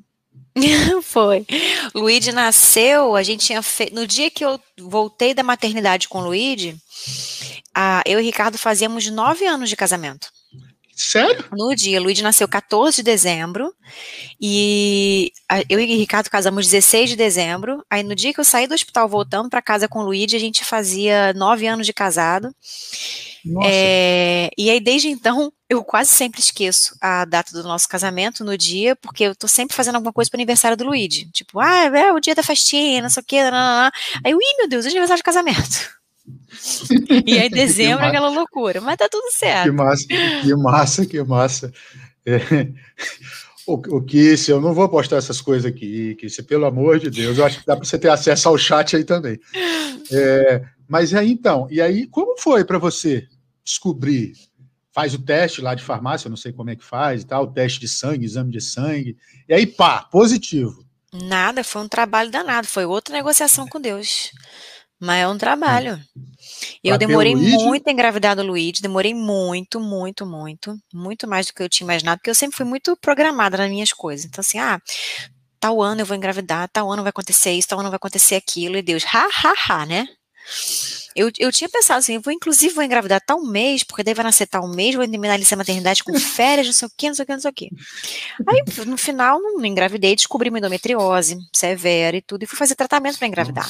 [1.03, 1.45] Foi.
[1.93, 3.95] Luíde nasceu, a gente tinha feito.
[3.95, 6.75] No dia que eu voltei da maternidade com o Luíde,
[7.75, 10.27] a, eu e Ricardo fazíamos nove anos de casamento.
[10.95, 11.45] Sério?
[11.51, 13.73] No dia, Luiz nasceu 14 de dezembro
[14.39, 17.83] e a, eu e Ricardo casamos 16 de dezembro.
[17.89, 20.37] Aí no dia que eu saí do hospital voltando para casa com o Luiz, a
[20.37, 22.53] gente fazia nove anos de casado.
[23.63, 28.55] É, e aí desde então eu quase sempre esqueço a data do nosso casamento no
[28.55, 31.25] dia, porque eu tô sempre fazendo alguma coisa para o aniversário do Luiz.
[31.33, 33.41] Tipo, ah, é o dia da festinha, não sei o quê.
[33.43, 33.91] Não, não, não.
[34.23, 36.00] Aí eu, ih, meu Deus, é aniversário de casamento.
[37.25, 39.65] E aí dezembro aquela loucura, mas tá tudo certo.
[39.65, 41.73] Que massa, que massa, que massa.
[42.25, 42.37] É,
[43.65, 46.99] o, o que se eu não vou postar essas coisas aqui, que se pelo amor
[46.99, 49.39] de Deus, eu acho que dá para você ter acesso ao chat aí também.
[50.11, 53.27] É, mas aí então, e aí como foi para você
[53.63, 54.33] descobrir,
[54.93, 57.47] faz o teste lá de farmácia, eu não sei como é que faz e tal,
[57.47, 59.15] teste de sangue, exame de sangue,
[59.47, 60.85] e aí pá, positivo.
[61.13, 64.31] Nada, foi um trabalho danado, foi outra negociação com Deus.
[65.01, 65.99] Mas é um trabalho.
[66.83, 71.63] Eu demorei muito a engravidar do Luigi, demorei muito, muito, muito, muito mais do que
[71.63, 74.27] eu tinha imaginado, porque eu sempre fui muito programada nas minhas coisas.
[74.27, 74.79] Então, assim, ah,
[75.59, 78.77] tal ano eu vou engravidar, tal ano vai acontecer isso, tal ano vai acontecer aquilo,
[78.77, 80.07] e Deus, ha, ha, ha, né?
[81.15, 84.23] Eu, eu tinha pensado assim, eu vou inclusive vou engravidar tal mês, porque daí vai
[84.23, 87.15] nascer tal mês, vou terminar a licença maternidade com férias, não sei o quê, não
[87.15, 87.69] sei o quê, não sei o quê.
[88.47, 93.17] Aí, no final, não engravidei, descobri uma endometriose severa e tudo, e fui fazer tratamento
[93.17, 93.67] para engravidar.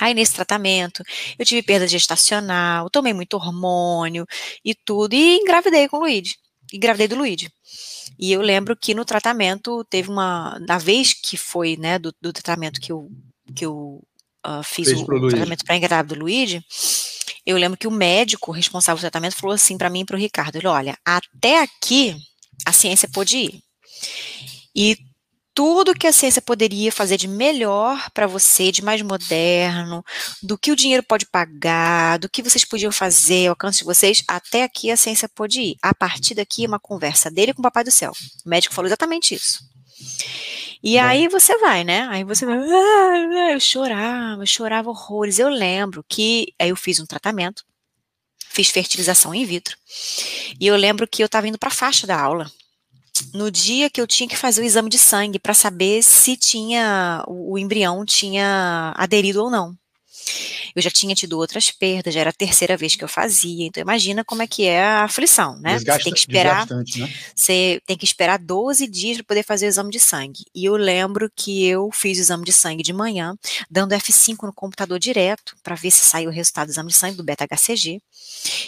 [0.00, 1.02] Aí, nesse tratamento,
[1.38, 4.26] eu tive perda gestacional, tomei muito hormônio
[4.64, 6.36] e tudo, e engravidei com o Luigi.
[6.72, 7.52] Engravidei do Luigi.
[8.18, 10.58] E eu lembro que no tratamento teve uma.
[10.66, 13.10] Na vez que foi, né, do, do tratamento que eu,
[13.54, 14.02] que eu
[14.46, 16.64] uh, fiz Fez o, o tratamento para engravidar do Luigi,
[17.44, 20.18] eu lembro que o médico responsável do tratamento falou assim para mim e para o
[20.18, 22.16] Ricardo: ele, olha, até aqui
[22.64, 23.62] a ciência pôde ir.
[24.74, 24.96] E
[25.54, 30.04] tudo que a ciência poderia fazer de melhor para você, de mais moderno,
[30.42, 34.22] do que o dinheiro pode pagar, do que vocês podiam fazer, ao alcance de vocês,
[34.26, 35.76] até aqui a ciência pode ir.
[35.82, 38.12] A partir daqui, uma conversa dele com o Papai do Céu.
[38.44, 39.60] O médico falou exatamente isso.
[40.82, 42.08] E aí você vai, né?
[42.10, 45.38] Aí você vai, ah, eu chorava, eu chorava horrores.
[45.38, 47.62] Eu lembro que aí eu fiz um tratamento,
[48.48, 49.76] fiz fertilização in vitro.
[50.58, 52.50] E eu lembro que eu estava indo para a faixa da aula
[53.32, 57.24] no dia que eu tinha que fazer o exame de sangue para saber se tinha
[57.26, 59.76] o, embrião tinha aderido ou não.
[60.74, 63.80] Eu já tinha tido outras perdas, já era a terceira vez que eu fazia, então
[63.80, 65.74] imagina como é que é a aflição, né?
[65.74, 66.84] Desgasta, você tem que esperar, né?
[67.34, 70.44] você tem que esperar 12 dias para poder fazer o exame de sangue.
[70.54, 73.36] E eu lembro que eu fiz o exame de sangue de manhã,
[73.70, 77.16] dando F5 no computador direto para ver se saiu o resultado do exame de sangue
[77.16, 78.00] do beta HCG.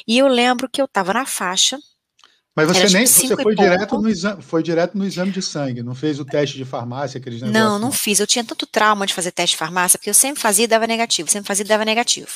[0.07, 1.79] E eu lembro que eu estava na faixa
[2.57, 5.95] mas você nem você foi direto, no exame, foi direto no exame de sangue, não
[5.95, 7.65] fez o teste de farmácia, aqueles negócios?
[7.65, 8.21] Não, não fiz.
[8.21, 10.87] Eu tinha tanto trauma de fazer teste de farmácia, porque eu sempre fazia e dava
[10.87, 12.29] negativo, sempre fazia e dava negativo.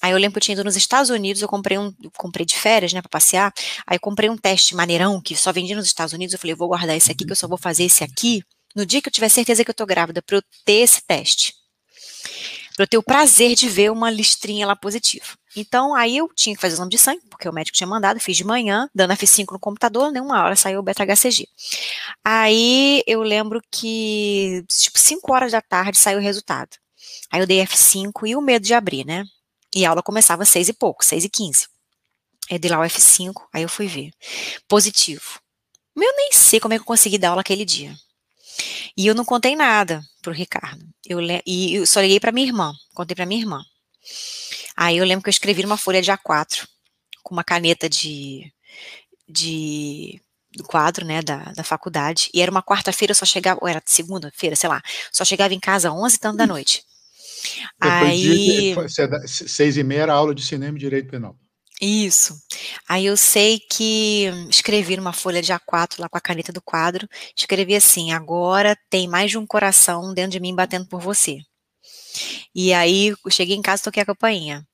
[0.00, 2.46] Aí eu lembro que eu tinha ido nos Estados Unidos, eu comprei um, eu comprei
[2.46, 3.52] de férias, né, para passear.
[3.86, 6.32] Aí eu comprei um teste maneirão que só vendia nos Estados Unidos.
[6.32, 8.42] Eu falei, vou guardar esse aqui, que eu só vou fazer esse aqui
[8.74, 11.54] no dia que eu tiver certeza que eu tô grávida, para eu ter esse teste
[12.74, 15.26] para eu ter o prazer de ver uma listrinha lá positiva.
[15.56, 18.18] Então, aí eu tinha que fazer o exame de sangue, porque o médico tinha mandado,
[18.18, 21.48] fiz de manhã, dando F5 no computador, nem uma hora saiu o beta-HCG.
[22.24, 26.70] Aí eu lembro que, tipo, 5 horas da tarde saiu o resultado.
[27.30, 29.24] Aí eu dei F5 e o medo de abrir, né?
[29.74, 31.68] E a aula começava às 6 e pouco, 6 e 15.
[32.50, 34.10] Aí dei lá o F5, aí eu fui ver.
[34.68, 35.38] Positivo.
[35.96, 37.94] Eu nem sei como é que eu consegui dar aula aquele dia.
[38.96, 40.84] E eu não contei nada pro Ricardo.
[41.06, 43.64] Eu, e eu só liguei para minha irmã, contei para minha irmã.
[44.76, 46.66] Aí eu lembro que eu escrevi numa folha de A4,
[47.22, 48.52] com uma caneta de,
[49.28, 50.20] de
[50.56, 53.82] do quadro, né, da, da faculdade, e era uma quarta-feira, eu só chegava, ou era
[53.84, 56.82] segunda-feira, sei lá, só chegava em casa às 11 e tanto da noite.
[57.80, 58.74] Aí...
[59.26, 61.36] seis e meia era aula de cinema e direito penal.
[61.80, 62.38] Isso.
[62.88, 67.08] Aí eu sei que escrevi numa folha de A4 lá com a caneta do quadro,
[67.36, 71.38] escrevi assim: agora tem mais de um coração dentro de mim batendo por você.
[72.54, 74.64] E aí eu cheguei em casa e toquei a campainha.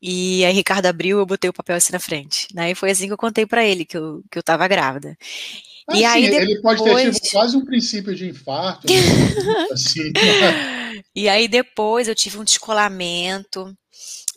[0.00, 2.46] E aí Ricardo abriu, eu botei o papel assim na frente.
[2.52, 5.16] Daí foi assim que eu contei para ele que eu, que eu tava grávida.
[5.94, 6.48] e aí depois...
[6.48, 8.86] ele pode ter tido quase um princípio de infarto.
[9.72, 10.12] assim.
[11.16, 13.74] e aí depois eu tive um descolamento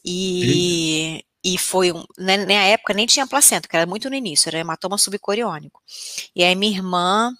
[0.03, 4.49] e, e foi um, né, na época nem tinha placenta, que era muito no início,
[4.49, 5.81] era hematoma subcoriônico.
[6.35, 7.31] E aí minha irmã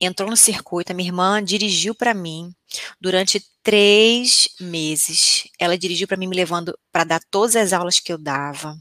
[0.00, 2.54] entrou no circuito, a minha irmã dirigiu para mim
[3.00, 5.48] durante três meses.
[5.58, 8.76] Ela dirigiu para mim, me levando para dar todas as aulas que eu dava.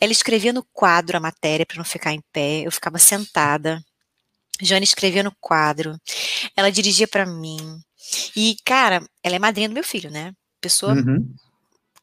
[0.00, 3.80] Ela escrevia no quadro a matéria para não ficar em pé, eu ficava sentada.
[4.60, 5.96] Jane escrevia no quadro.
[6.56, 7.80] Ela dirigia para mim.
[8.34, 10.32] E, cara, ela é madrinha do meu filho, né?
[10.60, 11.32] Pessoa uhum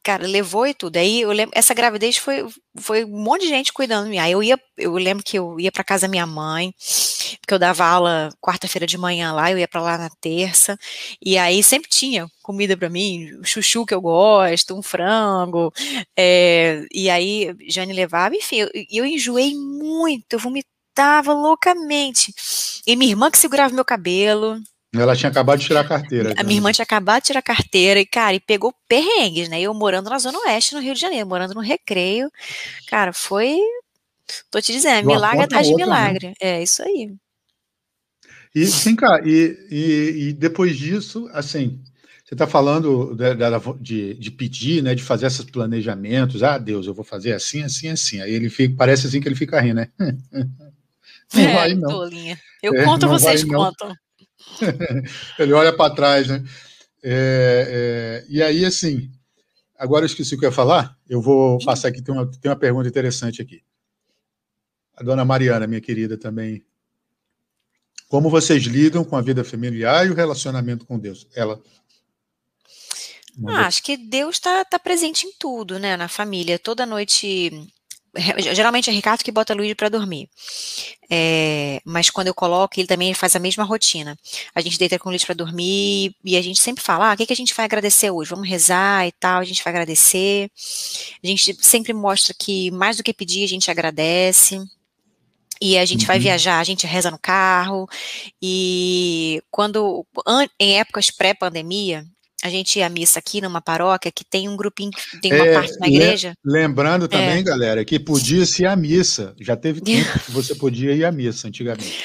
[0.06, 0.98] cara, levou e tudo.
[0.98, 2.46] Aí eu lembro, essa gravidez foi,
[2.78, 4.18] foi um monte de gente cuidando de mim.
[4.18, 6.72] Aí eu ia, eu lembro que eu ia para casa da minha mãe,
[7.40, 10.78] porque eu dava aula quarta-feira de manhã lá, eu ia para lá na terça,
[11.20, 15.72] e aí sempre tinha comida para mim, chuchu que eu gosto, um frango,
[16.16, 22.32] é, e aí Jane levava, enfim, eu, eu enjoei muito, eu vomitava loucamente.
[22.86, 24.60] E minha irmã que segurava meu cabelo,
[25.00, 26.34] ela tinha acabado de tirar a carteira.
[26.36, 29.60] A minha irmã tinha acabado de tirar a carteira e, cara, e pegou perrengues, né?
[29.60, 32.30] Eu morando na Zona Oeste, no Rio de Janeiro, morando no Recreio.
[32.88, 33.58] Cara, foi.
[34.50, 35.84] Tô te dizendo, milagre atrás de né?
[35.84, 36.28] milagre.
[36.28, 36.34] Né?
[36.40, 37.14] É isso aí.
[38.54, 41.78] E, sim, cara, e, e, e, depois disso, assim,
[42.24, 43.34] você está falando de,
[43.80, 46.42] de, de, pedir, né, de fazer esses planejamentos.
[46.42, 48.20] Ah, Deus, eu vou fazer assim, assim, assim.
[48.20, 49.88] Aí ele fica, parece assim que ele fica rindo, né?
[51.34, 51.90] Não é, vai, não.
[51.90, 52.38] Tolinha.
[52.62, 53.94] Eu é, conto, vocês vai, contam.
[55.38, 56.42] ele olha para trás, né?
[57.02, 59.10] É, é, e aí, assim,
[59.78, 60.96] agora eu esqueci o que eu ia falar.
[61.08, 63.62] Eu vou passar aqui, tem uma, tem uma pergunta interessante aqui.
[64.96, 66.64] A dona Mariana, minha querida, também.
[68.08, 71.26] Como vocês lidam com a vida familiar e o relacionamento com Deus?
[71.34, 71.60] Ela
[73.44, 75.96] ah, acho que Deus está tá presente em tudo, né?
[75.96, 76.58] Na família.
[76.58, 77.50] Toda noite.
[78.54, 80.28] Geralmente é Ricardo que bota Luiz para dormir.
[81.10, 84.18] É, mas quando eu coloco, ele também faz a mesma rotina.
[84.54, 87.16] A gente deita com o Luiz para dormir e a gente sempre fala: ah, o
[87.16, 88.30] que, que a gente vai agradecer hoje?
[88.30, 90.50] Vamos rezar e tal, a gente vai agradecer.
[91.22, 94.60] A gente sempre mostra que mais do que pedir, a gente agradece.
[95.60, 96.08] E a gente uhum.
[96.08, 97.88] vai viajar, a gente reza no carro.
[98.42, 100.06] E quando,
[100.60, 102.04] em épocas pré-pandemia,
[102.46, 105.52] a gente ia à missa aqui numa paróquia que tem um grupinho, tem uma é,
[105.52, 106.34] parte na igreja.
[106.44, 107.42] Lembrando também, é.
[107.42, 109.34] galera, que podia ser a missa.
[109.40, 112.04] Já teve tempo que você podia ir à missa antigamente.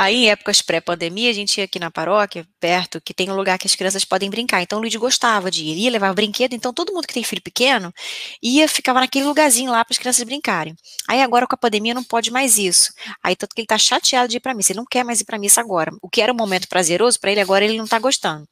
[0.00, 3.58] Aí, em épocas pré-pandemia, a gente ia aqui na paróquia, perto, que tem um lugar
[3.58, 4.62] que as crianças podem brincar.
[4.62, 6.52] Então, o Luiz gostava de ir, ia levar brinquedo.
[6.52, 7.92] Então, todo mundo que tem filho pequeno
[8.40, 10.76] ia, ficava naquele lugarzinho lá para as crianças brincarem.
[11.08, 12.92] Aí, agora com a pandemia, não pode mais isso.
[13.20, 14.70] Aí, tanto que ele está chateado de ir para missa.
[14.70, 15.90] Ele não quer mais ir para missa agora.
[16.00, 18.46] O que era um momento prazeroso para ele, agora ele não está gostando.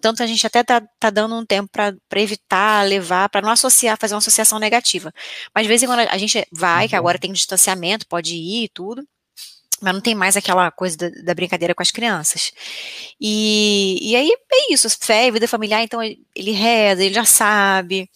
[0.00, 3.98] Tanto a gente até tá, tá dando um tempo para evitar, levar, para não associar,
[4.00, 5.12] fazer uma associação negativa.
[5.54, 6.98] Mas, de vez em quando, a gente vai, que uhum.
[6.98, 9.06] agora tem distanciamento, pode ir e tudo
[9.80, 12.52] mas não tem mais aquela coisa da, da, brincadeira com as crianças.
[13.20, 18.08] E, e aí é isso, fé e vida familiar, então ele reza, ele já sabe,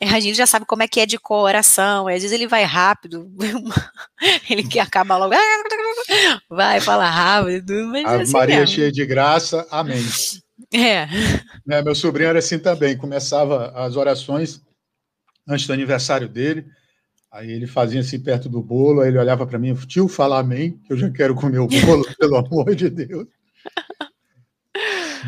[0.00, 3.28] a gente já sabe como é que é de coração, às vezes ele vai rápido,
[4.48, 5.34] ele que acaba logo,
[6.48, 8.76] vai, fala rápido, mas A assim Maria mesmo.
[8.76, 10.04] cheia de graça, amém.
[10.72, 11.06] É.
[11.66, 14.60] Né, meu sobrinho era assim também, começava as orações
[15.48, 16.64] antes do aniversário dele,
[17.30, 20.78] Aí ele fazia assim perto do bolo, aí ele olhava para mim, tio, fala amém,
[20.84, 23.26] que eu já quero comer o bolo, pelo amor de Deus.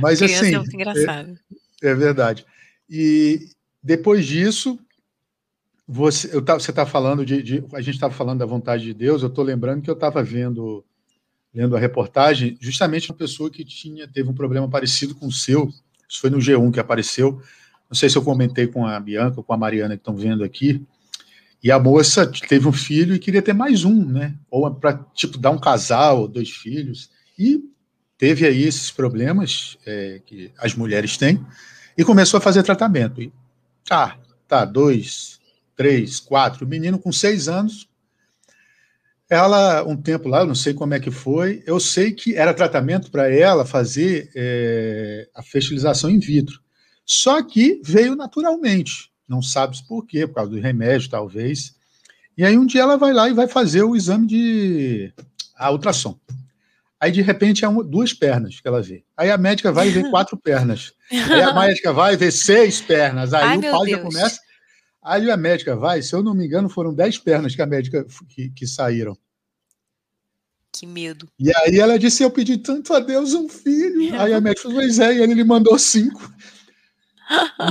[0.00, 0.54] Mas Criança assim.
[0.54, 1.38] É muito engraçado.
[1.82, 2.46] É, é, verdade.
[2.88, 3.50] E
[3.82, 4.78] depois disso,
[5.86, 9.28] você tá, está falando de, de, A gente estava falando da vontade de Deus, eu
[9.28, 10.84] estou lembrando que eu estava vendo
[11.52, 15.68] lendo a reportagem, justamente uma pessoa que tinha teve um problema parecido com o seu.
[16.08, 17.42] Isso foi no G1 que apareceu.
[17.88, 20.44] Não sei se eu comentei com a Bianca ou com a Mariana que estão vendo
[20.44, 20.86] aqui
[21.62, 24.34] e a moça teve um filho e queria ter mais um, né?
[24.50, 27.10] Ou para tipo dar um casal, dois filhos.
[27.38, 27.60] E
[28.16, 31.44] teve aí esses problemas é, que as mulheres têm
[31.96, 33.20] e começou a fazer tratamento.
[33.20, 33.30] E
[33.84, 34.18] tá,
[34.48, 35.38] tá, dois,
[35.76, 36.66] três, quatro.
[36.66, 37.86] Menino com seis anos.
[39.28, 42.52] Ela, um tempo lá, eu não sei como é que foi, eu sei que era
[42.52, 46.58] tratamento para ela fazer é, a fertilização in vitro.
[47.04, 51.76] Só que veio naturalmente não sabe por quê, por causa do remédio, talvez.
[52.36, 55.12] E aí um dia ela vai lá e vai fazer o exame de
[55.56, 56.18] a ultrassom.
[56.98, 59.02] Aí, de repente, é uma, duas pernas que ela vê.
[59.16, 60.92] Aí a médica vai ver quatro pernas.
[61.10, 63.32] Aí a médica vai ver seis pernas.
[63.32, 64.40] Aí Ai, o pai já começa.
[65.02, 68.06] Aí a médica vai, se eu não me engano, foram dez pernas que a médica
[68.28, 69.16] que, que saíram.
[70.72, 71.26] Que medo.
[71.38, 74.14] E aí ela disse: Eu pedi tanto a Deus um filho.
[74.20, 76.32] Aí a médica falou: Pois é, e ele lhe mandou cinco.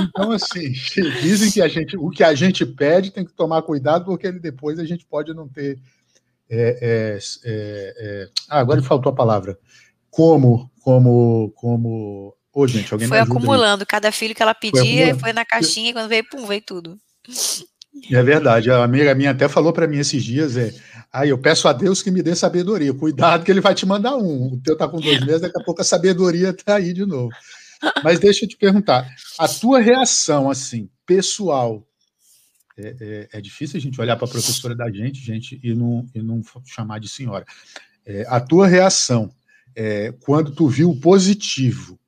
[0.02, 0.72] Então, assim,
[1.20, 4.78] dizem que a gente, o que a gente pede tem que tomar cuidado, porque depois
[4.78, 5.78] a gente pode não ter.
[6.48, 9.58] É, é, é, é ah, agora faltou a palavra.
[10.10, 12.34] Como, como, como.
[12.52, 13.86] Ô, gente, alguém Foi acumulando, aí.
[13.86, 16.98] cada filho que ela pedia, foi, foi na caixinha, e quando veio, pum, veio tudo.
[18.10, 20.72] É verdade, a amiga minha até falou para mim esses dias, é,
[21.12, 24.16] aí eu peço a Deus que me dê sabedoria, cuidado que ele vai te mandar
[24.16, 27.04] um, o teu tá com dois meses, daqui a pouco a sabedoria tá aí de
[27.04, 27.30] novo.
[28.02, 31.86] Mas deixa eu te perguntar, a tua reação, assim, pessoal,
[32.76, 36.06] é, é, é difícil a gente olhar para a professora da gente, gente, e não,
[36.14, 37.44] e não chamar de senhora.
[38.04, 39.30] É, a tua reação,
[39.74, 41.98] é, quando tu viu o positivo,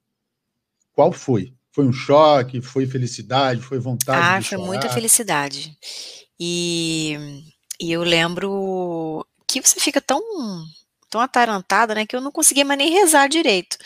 [0.92, 1.54] qual foi?
[1.70, 2.60] Foi um choque?
[2.60, 3.62] Foi felicidade?
[3.62, 4.18] Foi vontade?
[4.20, 4.66] Ah, foi chorar?
[4.66, 5.76] muita felicidade.
[6.38, 7.44] E,
[7.80, 10.20] e eu lembro que você fica tão,
[11.10, 13.76] tão atarantada, né, que eu não conseguia mais nem rezar direito.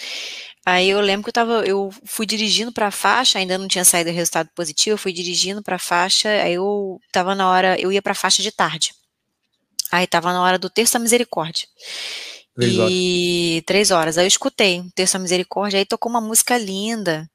[0.69, 3.85] Aí eu lembro que eu tava, eu fui dirigindo para a faixa, ainda não tinha
[3.85, 7.81] saído o resultado positivo, eu fui dirigindo para a faixa, aí eu tava na hora,
[7.81, 8.93] eu ia para a faixa de tarde.
[9.93, 11.69] Aí tava na hora do terço da misericórdia.
[12.57, 13.64] Três e horas.
[13.64, 14.19] três horas.
[14.19, 17.31] Aí eu escutei o terço da misericórdia, aí tocou uma música linda.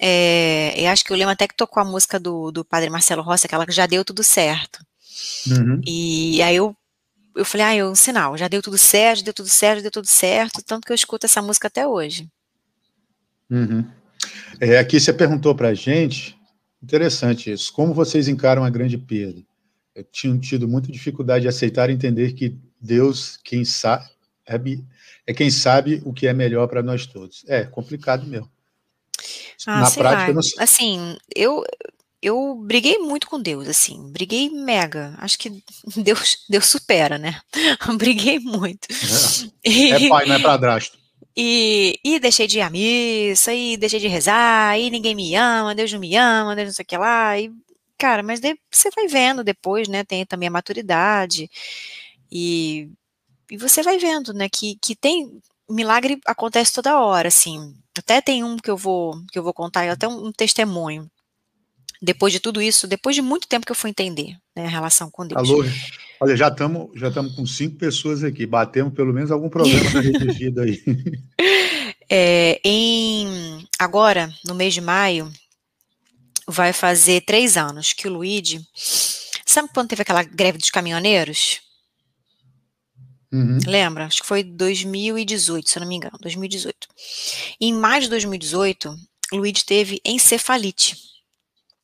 [0.00, 3.22] É, eu acho que eu lembro até que tocou a música do, do padre Marcelo
[3.22, 4.78] Rossi, aquela que já deu tudo certo.
[5.48, 5.80] Uhum.
[5.84, 6.76] E aí eu
[7.34, 9.82] eu falei, ah, é um sinal, já deu tudo certo, já deu tudo certo, já
[9.82, 12.28] deu tudo certo, tanto que eu escuto essa música até hoje.
[13.52, 13.84] Uhum.
[14.58, 16.34] É, aqui você perguntou para a gente,
[16.82, 19.42] interessante isso, como vocês encaram a grande perda?
[19.94, 24.06] Eu tinha tido muita dificuldade de aceitar e entender que Deus, quem sabe,
[25.26, 27.44] é quem sabe o que é melhor para nós todos.
[27.46, 28.50] É complicado mesmo.
[29.66, 30.40] Ah, Na prática, não...
[30.58, 31.62] assim, eu
[32.22, 35.14] eu briguei muito com Deus, assim, briguei mega.
[35.18, 35.62] Acho que
[35.96, 37.40] Deus, Deus supera, né?
[37.98, 38.88] briguei muito.
[39.62, 41.01] É, e, é pai, não é padrasto.
[41.36, 45.74] E, e deixei de ir à missa, e deixei de rezar, e ninguém me ama,
[45.74, 47.38] Deus não me ama, Deus não sei o que lá.
[47.38, 47.50] E,
[47.98, 50.04] cara, mas você vai vendo depois, né?
[50.04, 51.50] Tem também a maturidade.
[52.30, 52.90] E,
[53.50, 54.48] e você vai vendo, né?
[54.48, 55.40] Que, que tem.
[55.70, 57.74] Milagre acontece toda hora, assim.
[57.98, 61.10] Até tem um que eu vou que eu vou contar, até um, um testemunho
[62.02, 65.08] depois de tudo isso, depois de muito tempo que eu fui entender né, a relação
[65.08, 65.38] com Deus.
[65.38, 65.64] Alô,
[66.20, 70.32] olha, já estamos já estamos com cinco pessoas aqui, batemos pelo menos algum problema na
[70.32, 70.82] vida aí.
[72.10, 75.32] É, em, agora, no mês de maio,
[76.46, 78.60] vai fazer três anos que o Luigi.
[79.46, 81.60] Sabe quando teve aquela greve dos caminhoneiros?
[83.32, 83.58] Uhum.
[83.66, 84.06] Lembra?
[84.06, 86.88] Acho que foi 2018, se eu não me engano, 2018.
[87.60, 88.94] Em maio de 2018,
[89.32, 90.96] o Luigi teve encefalite.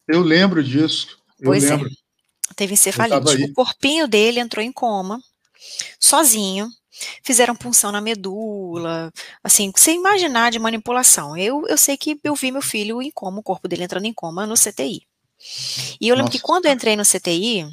[0.09, 1.19] Eu lembro disso.
[1.39, 1.71] Eu pois é.
[1.71, 1.89] lembro.
[1.89, 2.55] É.
[2.57, 3.45] Teve encefalite.
[3.45, 5.21] O corpinho dele entrou em coma,
[6.01, 6.69] sozinho.
[7.23, 9.13] Fizeram punção na medula,
[9.45, 11.37] assim, sem imaginar de manipulação.
[11.37, 14.13] Eu, eu sei que eu vi meu filho em coma, o corpo dele entrando em
[14.13, 15.07] coma no CTI.
[16.01, 16.39] E eu lembro Nossa.
[16.39, 17.69] que quando eu entrei no CTI,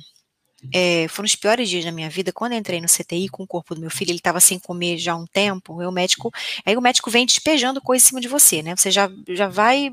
[0.74, 2.32] é, foram os piores dias da minha vida.
[2.32, 5.14] Quando entrei no CTI com o corpo do meu filho, ele estava sem comer já
[5.14, 5.82] há um tempo.
[5.82, 6.32] o médico,
[6.66, 8.76] aí o médico vem despejando coisa em cima de você, né?
[8.76, 9.92] Você já, já vai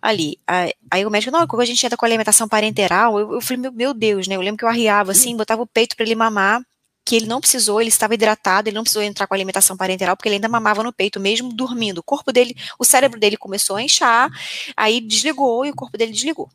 [0.00, 0.38] ali.
[0.46, 3.18] Aí, aí o médico, não, a gente entra com alimentação parenteral.
[3.18, 4.36] Eu, eu falei, meu, meu Deus, né?
[4.36, 6.62] Eu lembro que eu arriava assim, botava o peito para ele mamar
[7.04, 10.28] que ele não precisou, ele estava hidratado, ele não precisou entrar com alimentação parenteral, porque
[10.28, 11.98] ele ainda mamava no peito, mesmo dormindo.
[11.98, 14.30] O corpo dele, o cérebro dele começou a inchar,
[14.76, 16.48] aí desligou e o corpo dele desligou.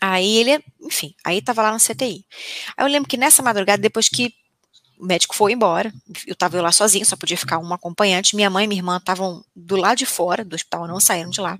[0.00, 2.24] Aí ele, enfim, aí tava lá no CTI.
[2.76, 4.34] Aí eu lembro que nessa madrugada, depois que
[4.98, 5.92] o médico foi embora,
[6.26, 8.96] eu tava eu lá sozinha, só podia ficar uma acompanhante, minha mãe e minha irmã
[8.96, 11.58] estavam do lado de fora do hospital, não saíram de lá.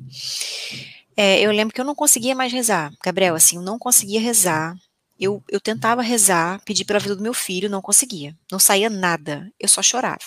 [1.17, 4.77] É, eu lembro que eu não conseguia mais rezar, Gabriel, assim, eu não conseguia rezar.
[5.19, 8.37] Eu, eu tentava rezar, pedir pela vida do meu filho, não conseguia.
[8.53, 10.25] Não saía nada, eu só chorava.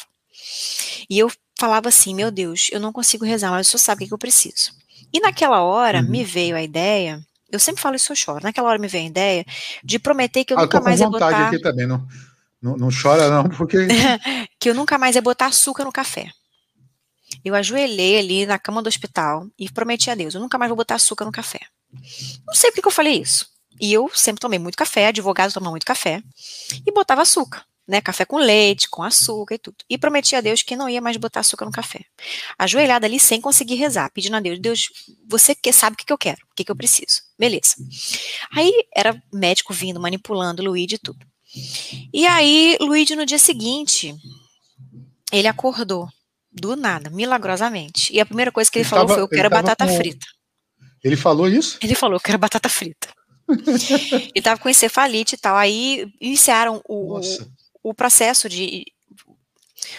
[1.08, 4.08] E eu falava assim, meu Deus, eu não consigo rezar, mas o senhor sabe o
[4.08, 4.72] que eu preciso.
[5.14, 6.10] E naquela hora uhum.
[6.10, 8.44] me veio a ideia eu sempre falo isso, eu choro.
[8.44, 9.46] Naquela hora me veio a ideia
[9.84, 11.48] de prometer que eu ah, nunca mais ia botar.
[11.48, 12.06] aqui também, não,
[12.62, 13.78] não, não chora não, porque.
[14.60, 16.30] que eu nunca mais ia botar açúcar no café.
[17.44, 20.78] Eu ajoelhei ali na cama do hospital e prometi a Deus: eu nunca mais vou
[20.78, 21.60] botar açúcar no café.
[22.46, 23.48] Não sei por que eu falei isso.
[23.80, 26.22] E eu sempre tomei muito café, advogado toma muito café,
[26.86, 29.78] e botava açúcar né, café com leite, com açúcar e tudo.
[29.90, 32.06] E prometi a Deus que não ia mais botar açúcar no café.
[32.58, 34.90] Ajoelhada ali sem conseguir rezar, pedindo a Deus, Deus,
[35.28, 37.22] você que sabe o que, que eu quero, o que, que eu preciso.
[37.38, 37.76] Beleza.
[38.56, 41.26] Aí era médico vindo, manipulando Luigi e tudo.
[42.14, 44.16] E aí, Luigi, no dia seguinte,
[45.32, 46.08] ele acordou,
[46.52, 48.14] do nada, milagrosamente.
[48.14, 49.96] E a primeira coisa que ele, ele falou tava, foi: Eu quero batata com...
[49.96, 50.28] frita.
[51.04, 51.80] Ele falou isso?
[51.82, 53.08] Ele falou: Eu quero batata frita.
[54.36, 55.56] ele tava com encefalite e tal.
[55.56, 57.22] Aí iniciaram o, o
[57.94, 58.86] processo de.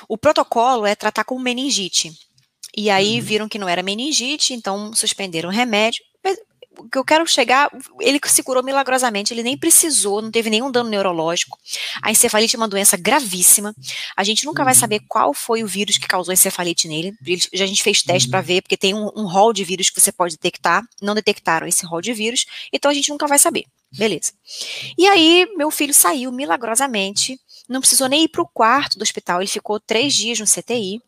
[0.08, 2.12] O protocolo é tratar com meningite.
[2.76, 3.24] E aí uhum.
[3.24, 6.04] viram que não era meningite, então suspenderam o remédio.
[6.22, 6.38] Mas
[6.78, 7.70] o que eu quero chegar,
[8.00, 11.58] ele se curou milagrosamente, ele nem precisou, não teve nenhum dano neurológico.
[12.00, 13.74] A encefalite é uma doença gravíssima.
[14.16, 14.66] A gente nunca uhum.
[14.66, 17.14] vai saber qual foi o vírus que causou a encefalite nele.
[17.52, 18.30] Já a gente fez teste uhum.
[18.30, 20.84] para ver, porque tem um, um hall de vírus que você pode detectar.
[21.02, 23.64] Não detectaram esse hall de vírus, então a gente nunca vai saber.
[23.92, 24.32] Beleza.
[24.96, 29.40] E aí, meu filho saiu milagrosamente não precisou nem ir para o quarto do hospital,
[29.40, 31.00] ele ficou três dias no CTI,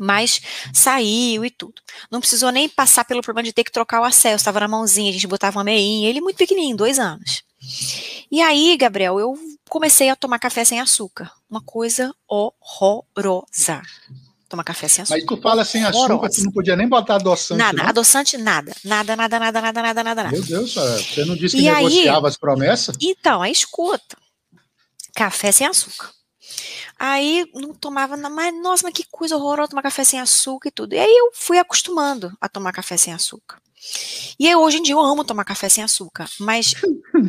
[0.00, 0.42] mas
[0.74, 1.80] saiu e tudo.
[2.10, 5.10] Não precisou nem passar pelo problema de ter que trocar o acesso, estava na mãozinha,
[5.10, 7.44] a gente botava uma meinha, ele muito pequenininho, dois anos.
[8.30, 13.80] E aí, Gabriel, eu comecei a tomar café sem açúcar, uma coisa horrorosa.
[14.48, 15.18] Tomar café sem açúcar.
[15.18, 17.58] Mas tu fala sem açúcar, tu não podia nem botar adoçante.
[17.58, 17.88] Nada, não?
[17.88, 18.72] adoçante, nada.
[18.84, 20.30] Nada, nada, nada, nada, nada, nada, nada.
[20.30, 22.96] Meu Deus, você não disse que e negociava aí, as promessas?
[23.00, 24.16] Então, aí escuta
[25.16, 26.10] café sem açúcar.
[26.98, 30.94] Aí não tomava, mas nossa, mas que coisa horrorosa tomar café sem açúcar e tudo.
[30.94, 33.60] E aí eu fui acostumando a tomar café sem açúcar.
[34.38, 36.74] E aí, hoje em dia eu amo tomar café sem açúcar, mas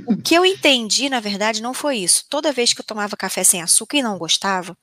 [0.08, 2.26] o que eu entendi, na verdade, não foi isso.
[2.30, 4.76] Toda vez que eu tomava café sem açúcar e não gostava,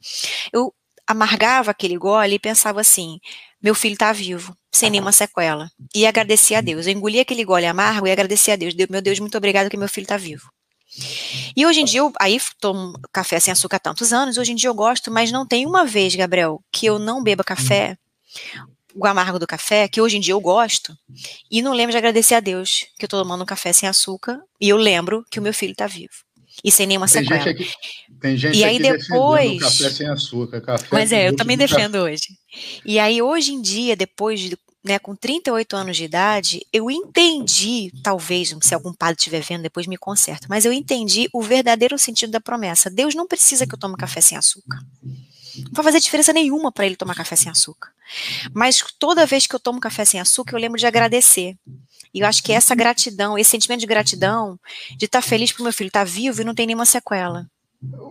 [0.52, 0.72] eu
[1.07, 3.18] amargava aquele gole e pensava assim:
[3.62, 5.70] meu filho está vivo, sem nenhuma sequela.
[5.94, 6.86] E agradecia a Deus.
[6.86, 8.74] Eu engolia aquele gole amargo e agradecia a Deus.
[8.90, 10.50] Meu Deus, muito obrigado que meu filho está vivo.
[11.57, 14.55] E hoje em dia, eu, aí tomo café sem açúcar há tantos anos, hoje em
[14.55, 17.97] dia eu gosto, mas não tem uma vez, Gabriel, que eu não beba café
[18.95, 20.97] o amargo do café, que hoje em dia eu gosto,
[21.51, 24.40] e não lembro de agradecer a Deus que eu tô tomando um café sem açúcar,
[24.61, 26.14] e eu lembro que o meu filho está vivo.
[26.62, 27.42] E sem nenhuma tem sequela.
[27.42, 27.74] Gente aqui,
[28.20, 29.61] tem gente e aí depois.
[29.61, 30.61] Café sem açúcar.
[30.61, 32.12] Café Mas é, eu também defendo café.
[32.12, 32.26] hoje.
[32.84, 37.91] E aí, hoje em dia, depois de né, com 38 anos de idade, eu entendi,
[38.03, 42.30] talvez, se algum padre estiver vendo, depois me conserta, mas eu entendi o verdadeiro sentido
[42.30, 42.91] da promessa.
[42.91, 44.78] Deus não precisa que eu tome café sem açúcar.
[45.57, 47.91] Não vai fazer diferença nenhuma para ele tomar café sem açúcar.
[48.53, 51.57] Mas toda vez que eu tomo café sem açúcar, eu lembro de agradecer.
[52.12, 54.59] E eu acho que essa gratidão, esse sentimento de gratidão,
[54.97, 57.47] de estar tá feliz porque meu filho está vivo e não tem nenhuma sequela.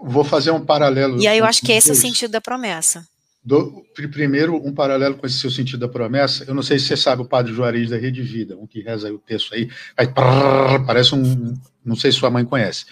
[0.03, 1.21] Vou fazer um paralelo.
[1.21, 3.07] E aí eu acho que esse é o sentido da promessa.
[3.43, 6.45] Do, primeiro, um paralelo com esse seu sentido da promessa.
[6.47, 9.13] Eu não sei se você sabe o Padre Juarez da Rede Vida, um que reza
[9.13, 11.53] o texto aí, aí prrr, parece um.
[11.83, 12.85] Não sei se sua mãe conhece.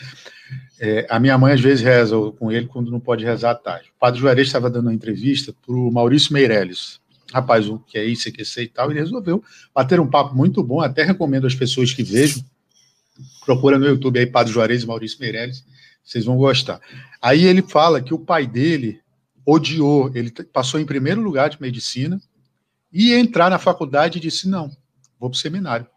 [0.77, 3.89] É, a minha mãe às vezes reza com ele quando não pode rezar à tarde.
[3.95, 6.99] O Padre Juarez estava dando uma entrevista para o Maurício Meirelles,
[7.31, 9.41] rapaz um que é isso, é e tal, e resolveu
[9.73, 10.81] bater um papo muito bom.
[10.81, 12.43] Até recomendo às pessoas que vejam.
[13.45, 15.63] Procura no YouTube aí Padre Juarez e Maurício Meirelles,
[16.03, 16.81] vocês vão gostar.
[17.21, 18.99] Aí ele fala que o pai dele
[19.45, 22.21] odiou, ele passou em primeiro lugar de medicina,
[22.91, 24.69] e entrar na faculdade e disse: não,
[25.19, 25.87] vou para o seminário.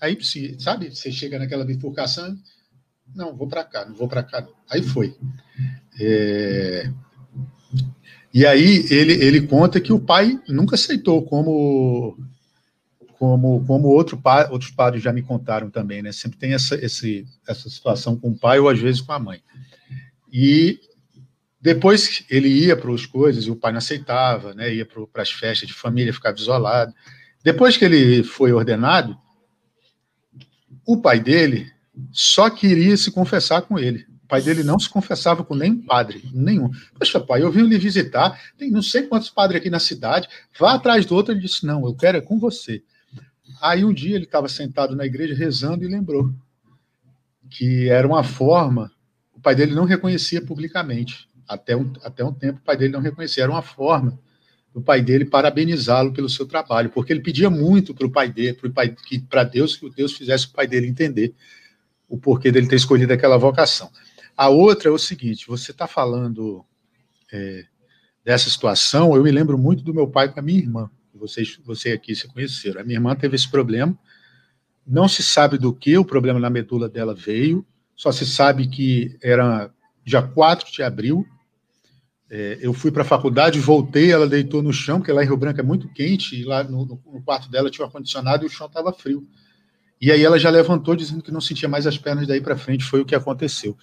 [0.00, 0.18] Aí,
[0.58, 2.36] sabe, você chega naquela bifurcação,
[3.14, 4.46] não, vou para cá, não vou para cá.
[4.70, 5.16] Aí foi.
[6.00, 6.90] É...
[8.32, 12.18] E aí ele, ele conta que o pai nunca aceitou como
[13.18, 16.12] como, como outro pai, outros padres já me contaram também, né?
[16.12, 19.40] Sempre tem essa, esse, essa situação com o pai ou às vezes com a mãe.
[20.30, 20.80] E
[21.64, 24.74] depois ele ia para as coisas e o pai não aceitava, né?
[24.74, 26.92] Ia para as festas de família, ficava isolado.
[27.42, 29.16] Depois que ele foi ordenado,
[30.86, 31.72] o pai dele
[32.12, 34.04] só queria se confessar com ele.
[34.24, 36.70] O pai dele não se confessava com nenhum padre, nenhum.
[36.98, 40.28] Poxa, pai, eu vim lhe visitar, tem não sei quantos padres aqui na cidade,
[40.60, 41.32] vá atrás do outro.
[41.32, 42.82] Ele disse: Não, eu quero é com você.
[43.62, 46.30] Aí um dia ele estava sentado na igreja rezando e lembrou
[47.48, 48.92] que era uma forma,
[49.32, 53.00] o pai dele não reconhecia publicamente até um, até um tempo, o pai dele não
[53.00, 53.42] reconhecia.
[53.42, 54.18] Era uma forma
[54.74, 58.58] do pai dele parabenizá-lo pelo seu trabalho, porque ele pedia muito para o pai dele,
[59.28, 61.34] para Deus, que Deus fizesse o pai dele entender
[62.08, 63.90] o porquê dele ter escolhido aquela vocação.
[64.36, 66.64] A outra é o seguinte: você está falando
[67.32, 67.64] é,
[68.24, 70.90] dessa situação, eu me lembro muito do meu pai com a minha irmã.
[71.14, 72.80] Vocês, você aqui se conheceram.
[72.80, 73.96] A minha irmã teve esse problema,
[74.84, 77.64] não se sabe do que o problema na medula dela veio,
[77.94, 79.70] só se sabe que era
[80.04, 81.24] dia 4 de abril,
[82.36, 85.36] é, eu fui para a faculdade, voltei, ela deitou no chão, porque lá em Rio
[85.36, 88.50] Branco é muito quente, e lá no, no quarto dela tinha um ar-condicionado e o
[88.50, 89.24] chão estava frio.
[90.00, 92.82] E aí ela já levantou dizendo que não sentia mais as pernas daí para frente,
[92.82, 93.78] foi o que aconteceu.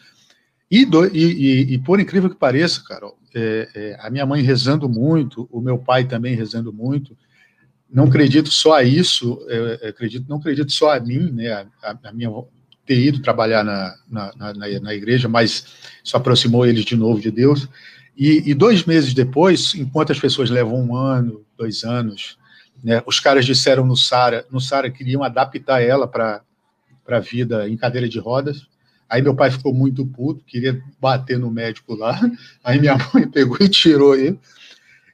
[0.69, 4.41] E, do, e, e, e, por incrível que pareça, Carol, é, é, a minha mãe
[4.41, 7.15] rezando muito, o meu pai também rezando muito,
[7.89, 11.97] não acredito só a isso, é, é, acredito, não acredito só a mim, né, a,
[12.03, 12.29] a minha
[12.85, 15.65] ter ido trabalhar na, na, na, na igreja, mas
[16.03, 17.69] isso aproximou eles de novo de Deus,
[18.15, 22.37] e, e, dois meses depois, enquanto as pessoas levam um ano, dois anos,
[22.83, 26.43] né, os caras disseram no Sara, no Sara queriam adaptar ela para
[27.07, 28.67] a vida em cadeira de rodas.
[29.09, 32.19] Aí meu pai ficou muito puto, queria bater no médico lá.
[32.63, 34.39] Aí minha mãe pegou e tirou ele.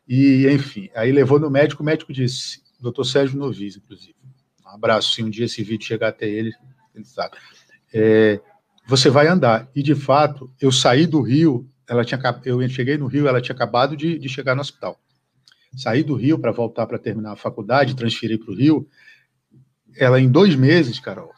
[0.08, 4.16] E, enfim, aí levou no médico, o médico disse, doutor Sérgio Novis, inclusive.
[4.66, 6.54] Um abraço, se um dia esse vídeo chegar até ele,
[6.96, 7.36] ele sabe.
[7.94, 8.40] É,
[8.86, 9.70] você vai andar.
[9.76, 13.56] E, de fato, eu saí do Rio ela tinha, eu cheguei no Rio, ela tinha
[13.56, 15.00] acabado de, de chegar no hospital.
[15.76, 18.88] Saí do Rio para voltar para terminar a faculdade, transferi para o Rio.
[19.96, 21.32] Ela, em dois meses, Carol,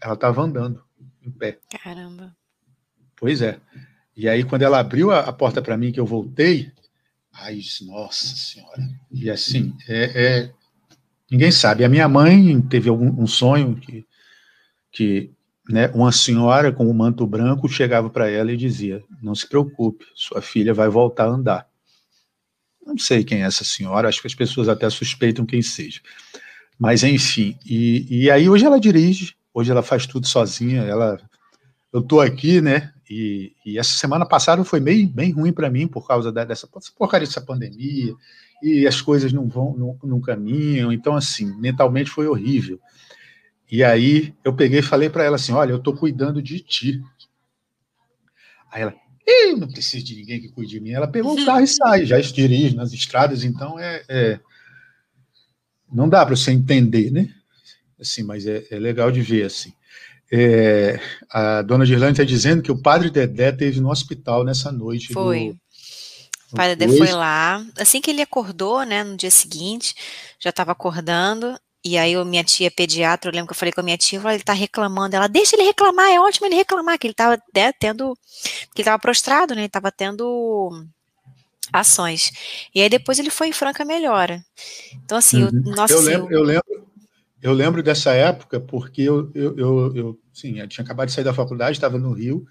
[0.00, 0.82] ela estava andando
[1.24, 1.58] em pé.
[1.82, 2.34] Caramba.
[3.16, 3.60] Pois é.
[4.16, 6.70] E aí, quando ela abriu a, a porta para mim, que eu voltei,
[7.32, 8.82] aí disse, nossa senhora.
[9.10, 10.52] E assim, é, é,
[11.30, 11.84] ninguém sabe.
[11.84, 14.06] A minha mãe teve algum, um sonho que,
[14.90, 15.32] que
[15.72, 20.04] né, uma senhora com um manto branco chegava para ela e dizia: Não se preocupe,
[20.14, 21.66] sua filha vai voltar a andar.
[22.86, 26.00] Não sei quem é essa senhora, acho que as pessoas até suspeitam quem seja.
[26.78, 30.82] Mas, enfim, e, e aí hoje ela dirige, hoje ela faz tudo sozinha.
[30.82, 31.18] Ela,
[31.92, 32.92] eu estou aqui, né?
[33.08, 37.26] E, e, essa semana passada foi bem, bem ruim para mim por causa dessa porcaria
[37.26, 38.14] dessa pandemia
[38.62, 40.92] e as coisas não vão, não, não caminham.
[40.92, 42.78] Então, assim, mentalmente foi horrível.
[43.72, 47.02] E aí eu peguei e falei para ela assim: Olha, eu estou cuidando de ti.
[48.70, 48.94] Aí ela,
[49.26, 50.90] eu não preciso de ninguém que cuide de mim.
[50.90, 54.40] Ela pegou o carro e sai, já dirige nas estradas, então é, é...
[55.90, 57.32] não dá para você entender, né?
[57.98, 59.72] Assim, mas é, é legal de ver assim.
[60.30, 61.00] É,
[61.30, 65.14] a dona Girlane está dizendo que o padre Dedé teve no hospital nessa noite.
[65.14, 65.48] Foi.
[65.48, 65.58] Do,
[66.52, 67.64] O pai da Dé foi lá.
[67.78, 69.94] Assim que ele acordou, né, no dia seguinte,
[70.38, 71.58] já estava acordando.
[71.84, 74.20] E aí, eu, minha tia pediatra, eu lembro que eu falei com a minha tia,
[74.32, 75.16] ele tá reclamando.
[75.16, 78.16] Ela, deixa ele reclamar, é ótimo ele reclamar, que ele tava né, tendo.
[78.74, 79.62] Que ele tava prostrado, né?
[79.62, 80.70] Ele tava tendo
[81.72, 82.30] ações.
[82.74, 84.44] E aí depois ele foi em franca melhora.
[85.04, 85.62] Então, assim, uhum.
[85.66, 86.86] eu, nossa, eu lembro, eu lembro,
[87.42, 91.24] eu lembro dessa época porque eu, eu, eu, eu, sim, eu tinha acabado de sair
[91.24, 92.46] da faculdade, estava no Rio,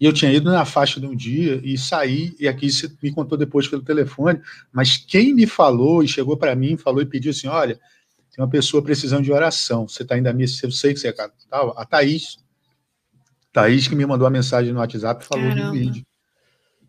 [0.00, 3.12] e eu tinha ido na faixa de um dia e saí, e aqui você me
[3.12, 4.40] contou depois pelo telefone,
[4.72, 7.78] mas quem me falou e chegou para mim, falou e pediu assim: olha,
[8.40, 11.12] uma pessoa precisando de oração, você está ainda missa, eu sei que você é
[11.48, 12.38] tal, a Thaís.
[13.52, 15.66] Thaís que me mandou a mensagem no WhatsApp falou Caramba.
[15.66, 16.04] do vídeo.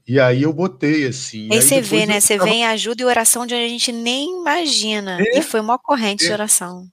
[0.07, 1.47] E aí eu botei assim.
[1.51, 2.19] Aí, aí você vê, né?
[2.19, 2.49] Você tava...
[2.49, 5.19] vem ajuda e oração de onde a gente nem imagina.
[5.19, 6.27] É, e foi uma corrente é.
[6.27, 6.87] de oração.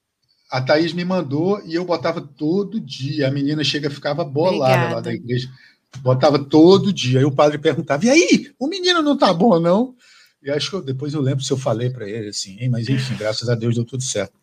[0.50, 3.28] A Thaís me mandou e eu botava todo dia.
[3.28, 4.94] A menina chega ficava bolada Obrigada.
[4.94, 5.48] lá da igreja.
[5.98, 7.18] Botava todo dia.
[7.18, 9.94] Aí o padre perguntava: e aí, o menino não tá bom, não?
[10.42, 12.68] E acho que eu, depois eu lembro se eu falei para ele assim, hein?
[12.68, 14.37] mas enfim, graças a Deus deu tudo certo.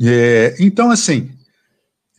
[0.00, 1.30] É, então, assim,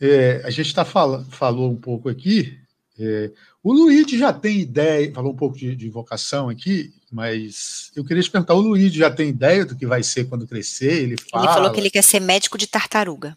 [0.00, 2.58] é, a gente tá fala, falou um pouco aqui.
[2.98, 3.30] É,
[3.62, 8.22] o Luiz já tem ideia, falou um pouco de, de, vocação aqui, mas eu queria
[8.22, 11.02] te perguntar: o Luiz já tem ideia do que vai ser quando crescer?
[11.02, 11.44] Ele, fala...
[11.44, 13.36] ele falou que ele quer ser médico de tartaruga.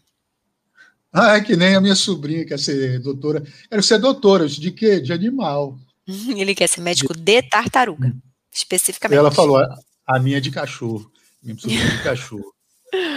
[1.12, 3.44] Ah, é que nem a minha sobrinha quer ser doutora.
[3.68, 4.98] Quero ser doutora, de quê?
[4.98, 5.78] De animal.
[6.08, 8.14] Ele quer ser médico de tartaruga,
[8.50, 9.18] especificamente.
[9.18, 9.62] Ela falou,
[10.06, 11.12] a minha é de cachorro.
[11.42, 12.54] Minha sobrinha é de cachorro.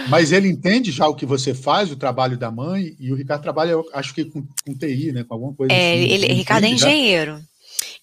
[0.08, 3.42] Mas ele entende já o que você faz, o trabalho da mãe, e o Ricardo
[3.42, 5.24] trabalha, acho que com, com TI, né?
[5.24, 6.12] Com alguma coisa é, assim.
[6.12, 7.32] Ele, Ricardo é engenheiro.
[7.32, 7.42] Já?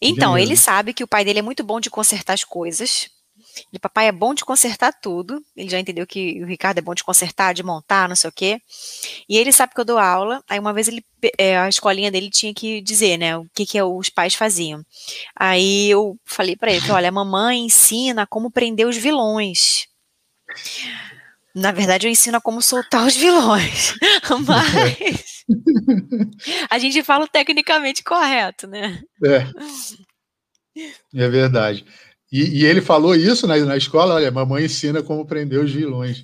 [0.02, 0.52] Então, engenheiro.
[0.52, 3.10] ele sabe que o pai dele é muito bom de consertar as coisas.
[3.72, 5.44] E papai é bom de consertar tudo.
[5.56, 8.34] Ele já entendeu que o Ricardo é bom de consertar, de montar, não sei o
[8.34, 8.60] quê.
[9.30, 10.44] E ele sabe que eu dou aula.
[10.50, 11.04] Aí uma vez ele,
[11.38, 14.84] é, a escolinha dele tinha que dizer, né, o que, que os pais faziam.
[15.36, 19.88] Aí eu falei para ele, olha, a mamãe ensina como prender os vilões.
[21.56, 23.94] Na verdade, eu ensino a como soltar os vilões.
[24.24, 25.36] Mas
[26.72, 29.02] a gente fala tecnicamente correto, né?
[29.24, 29.48] É.
[31.14, 31.86] É verdade.
[32.34, 36.24] E, e, ele falou isso na, na escola, olha, mamãe ensina como prender os vilões.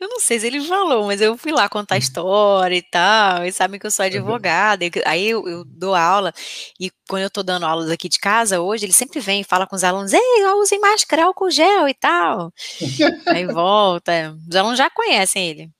[0.00, 3.44] Eu não sei se ele falou, mas eu fui lá contar a história e tal,
[3.44, 6.32] e sabem que eu sou advogada, aí eu, eu, dou aula,
[6.78, 9.66] e quando eu tô dando aulas aqui de casa hoje, ele sempre vem e fala
[9.66, 10.20] com os alunos, ei,
[10.60, 12.52] usem máscara, álcool gel e tal.
[13.26, 15.70] aí volta, os alunos já conhecem ele.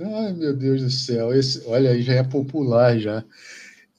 [0.00, 3.22] Ai, meu Deus do céu, esse, olha aí, já é popular já.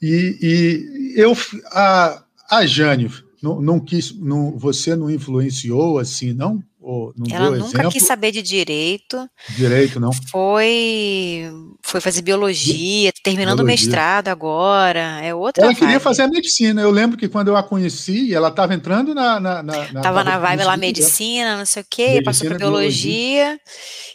[0.01, 1.33] E, e eu,
[1.73, 3.07] a, a Jane,
[3.45, 6.63] não, não quis, não, você não influenciou assim, não?
[6.79, 7.91] Ou não Ela nunca exemplo?
[7.91, 9.27] quis saber de direito.
[9.55, 10.11] Direito, não?
[10.29, 15.79] Foi, foi fazer biologia, terminando o mestrado agora, é outra Ela vibe.
[15.79, 19.39] queria fazer a medicina, eu lembro que quando eu a conheci, ela estava entrando na...
[19.39, 22.57] na, na, na Tava na vibe lá, medicina, não sei o quê, medicina, passou para
[22.57, 23.59] biologia, biologia,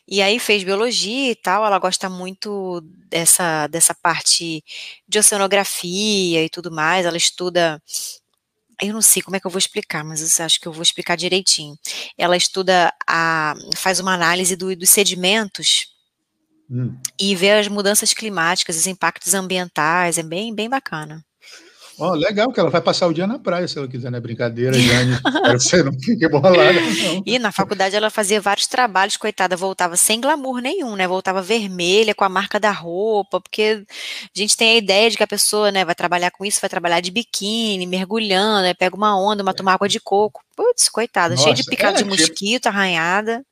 [0.08, 4.62] e aí fez biologia e tal, ela gosta muito dessa, dessa parte
[5.08, 7.82] de oceanografia e tudo mais, ela estuda
[8.82, 10.82] eu não sei como é que eu vou explicar, mas eu acho que eu vou
[10.82, 11.78] explicar direitinho.
[12.16, 15.94] Ela estuda, a, faz uma análise do, dos sedimentos
[16.70, 16.96] hum.
[17.20, 21.24] e vê as mudanças climáticas, os impactos ambientais, é bem, bem bacana.
[22.00, 24.18] Oh, legal, que ela vai passar o dia na praia, se ela quiser, né?
[24.18, 25.18] Brincadeira, Jane.
[25.52, 26.72] Você não fique bolada.
[26.72, 27.22] Não.
[27.26, 31.06] E na faculdade ela fazia vários trabalhos, coitada, voltava sem glamour nenhum, né?
[31.06, 33.84] Voltava vermelha, com a marca da roupa, porque
[34.34, 36.70] a gente tem a ideia de que a pessoa, né, vai trabalhar com isso, vai
[36.70, 40.40] trabalhar de biquíni, mergulhando, né, pega uma onda, uma tomar água de coco.
[40.56, 42.68] Putz, coitada, cheia de picada é, de tipo mosquito, tipo...
[42.68, 43.44] arranhada.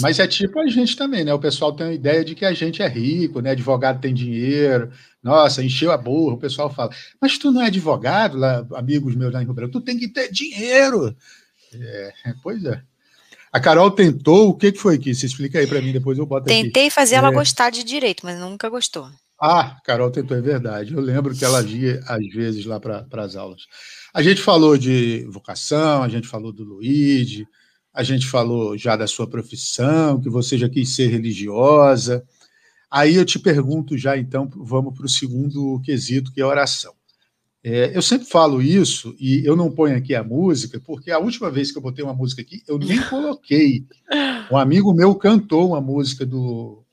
[0.00, 1.32] Mas é tipo a gente também, né?
[1.32, 3.50] O pessoal tem a ideia de que a gente é rico, né?
[3.50, 4.90] Advogado tem dinheiro,
[5.22, 9.32] nossa, encheu a burra, o pessoal fala, mas tu não é advogado, lá, amigos meus
[9.32, 11.14] lá em Rio Branco, tu tem que ter dinheiro.
[11.74, 12.12] É,
[12.42, 12.82] pois é.
[13.52, 15.14] A Carol tentou, o que, que foi que?
[15.14, 16.68] Se explica aí para mim, depois eu boto Tentei aqui.
[16.68, 17.18] Tentei fazer é...
[17.18, 19.08] ela gostar de direito, mas nunca gostou.
[19.38, 20.94] Ah, Carol tentou, é verdade.
[20.94, 23.62] Eu lembro que ela via às vezes lá para as aulas.
[24.14, 27.46] A gente falou de vocação, a gente falou do Luigi,
[27.92, 32.24] a gente falou já da sua profissão, que você já quis ser religiosa.
[32.92, 36.92] Aí eu te pergunto já, então, vamos para o segundo quesito, que é a oração.
[37.64, 41.50] É, eu sempre falo isso, e eu não ponho aqui a música, porque a última
[41.50, 43.86] vez que eu botei uma música aqui, eu nem coloquei.
[44.50, 46.84] Um amigo meu cantou uma música do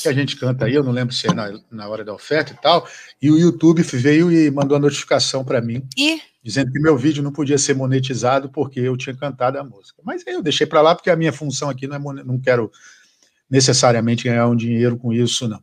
[0.00, 2.52] que a gente canta aí, eu não lembro se é na, na hora da oferta
[2.52, 2.86] e tal,
[3.20, 6.20] e o YouTube veio e mandou a notificação para mim, e?
[6.40, 10.00] dizendo que meu vídeo não podia ser monetizado porque eu tinha cantado a música.
[10.04, 12.70] Mas aí eu deixei para lá, porque a minha função aqui não é não quero
[13.50, 15.62] necessariamente ganhar um dinheiro com isso, não.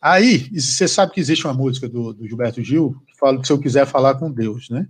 [0.00, 3.52] Aí, você sabe que existe uma música do, do Gilberto Gil que fala que se
[3.52, 4.86] eu quiser falar com Deus, né?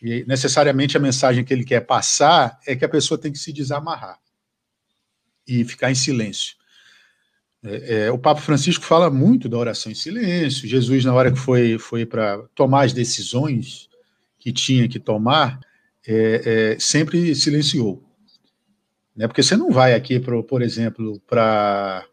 [0.00, 3.52] E necessariamente a mensagem que ele quer passar é que a pessoa tem que se
[3.52, 4.18] desamarrar
[5.46, 6.54] e ficar em silêncio.
[7.64, 10.68] É, é, o Papa Francisco fala muito da oração em silêncio.
[10.68, 13.88] Jesus, na hora que foi, foi para tomar as decisões
[14.38, 15.58] que tinha que tomar,
[16.06, 18.04] é, é sempre silenciou.
[19.16, 19.26] Né?
[19.26, 22.04] Porque você não vai aqui, pro, por exemplo, para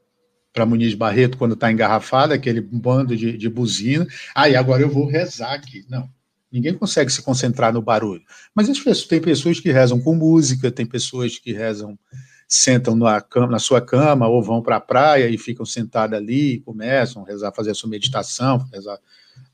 [0.53, 4.05] para Muniz Barreto quando está engarrafada, aquele bando de, de buzina.
[4.35, 5.85] Ah, e agora eu vou rezar aqui.
[5.89, 6.09] Não.
[6.51, 8.21] Ninguém consegue se concentrar no barulho.
[8.53, 8.67] Mas
[9.07, 11.97] tem pessoas que rezam com música, tem pessoas que rezam,
[12.45, 16.59] sentam na, cama, na sua cama ou vão para a praia e ficam sentadas ali,
[16.59, 18.99] começam a rezar, fazer a sua meditação, rezar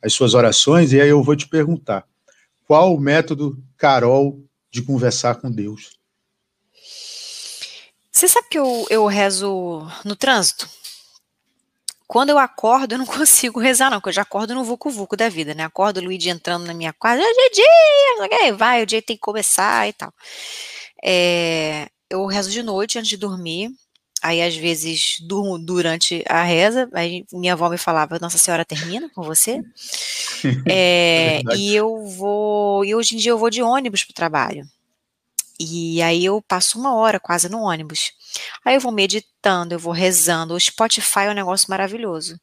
[0.02, 0.91] as suas orações.
[0.91, 2.04] E aí eu vou te perguntar:
[2.66, 5.97] qual o método, Carol, de conversar com Deus?
[8.18, 10.68] Você sabe que eu, eu rezo no trânsito?
[12.07, 15.30] Quando eu acordo, eu não consigo rezar, não, porque eu já acordo no vucu-vucu da
[15.30, 15.63] vida, né?
[15.63, 19.93] Acordo o Luigi entrando na minha quadra, dia, vai, o dia tem que começar e
[19.93, 20.11] tal.
[21.05, 23.70] É, eu rezo de noite antes de dormir,
[24.24, 29.11] aí às vezes durmo durante a reza, aí minha avó me falava, Nossa Senhora termina
[29.13, 29.61] com você?
[30.70, 34.15] É, é e eu vou, e hoje em dia eu vou de ônibus para o
[34.15, 34.68] trabalho.
[35.60, 38.12] E aí eu passo uma hora quase no ônibus.
[38.64, 40.53] Aí eu vou meditando, eu vou rezando.
[40.53, 42.39] O Spotify é um negócio maravilhoso.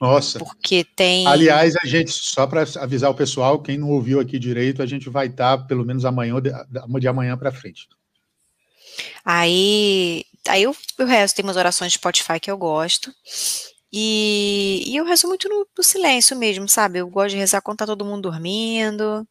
[0.00, 0.38] Nossa.
[0.38, 1.26] Porque tem.
[1.26, 5.08] Aliás, a gente, só para avisar o pessoal, quem não ouviu aqui direito, a gente
[5.08, 7.88] vai estar pelo menos amanhã, de amanhã para frente.
[9.24, 13.12] Aí, aí eu, eu rezo, tem umas orações de Spotify que eu gosto.
[13.92, 16.98] E, e eu rezo muito no, no silêncio mesmo, sabe?
[16.98, 19.26] Eu gosto de rezar quando tá todo mundo dormindo.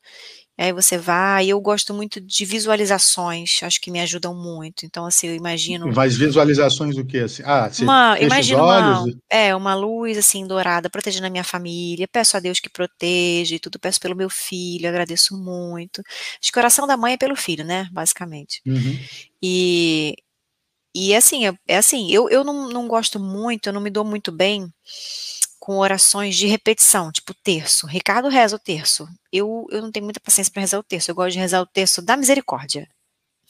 [0.57, 4.85] Aí você vai, eu gosto muito de visualizações, acho que me ajudam muito.
[4.85, 5.91] Então, assim, eu imagino.
[5.93, 7.17] Mas visualizações do que?
[7.19, 7.43] Assim?
[7.45, 12.07] Ah, você uma, imagina uma, é, uma luz assim dourada protegendo a minha família.
[12.07, 16.01] Peço a Deus que proteja e tudo, peço pelo meu filho, agradeço muito.
[16.41, 17.89] Acho que oração da mãe é pelo filho, né?
[17.91, 18.61] Basicamente.
[18.65, 18.97] Uhum.
[19.43, 20.15] E,
[20.95, 24.05] e assim, é, é assim, eu, eu não, não gosto muito, eu não me dou
[24.05, 24.71] muito bem
[25.65, 27.87] com orações de repetição, tipo terço.
[27.87, 29.09] Ricardo reza o terço.
[29.33, 31.09] Eu, eu não tenho muita paciência para rezar o terço.
[31.09, 32.87] Eu gosto de rezar o terço da misericórdia.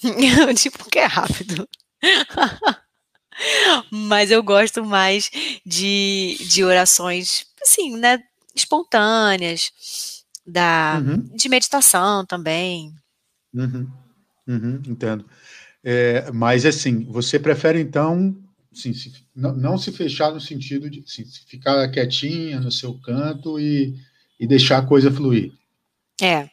[0.55, 1.67] tipo, que é rápido.
[3.91, 5.29] Mas eu gosto mais
[5.65, 8.23] de, de orações, assim, né,
[8.55, 11.17] espontâneas, da, uhum.
[11.35, 12.95] de meditação também.
[13.53, 13.91] Uhum.
[14.47, 15.25] Uhum, entendo.
[15.83, 18.33] É, mas, assim, você prefere, então,
[18.75, 23.59] assim, se, não, não, se fechar no sentido de assim, ficar quietinha no seu canto
[23.59, 23.95] e,
[24.39, 25.53] e deixar a coisa fluir.
[26.21, 26.49] É.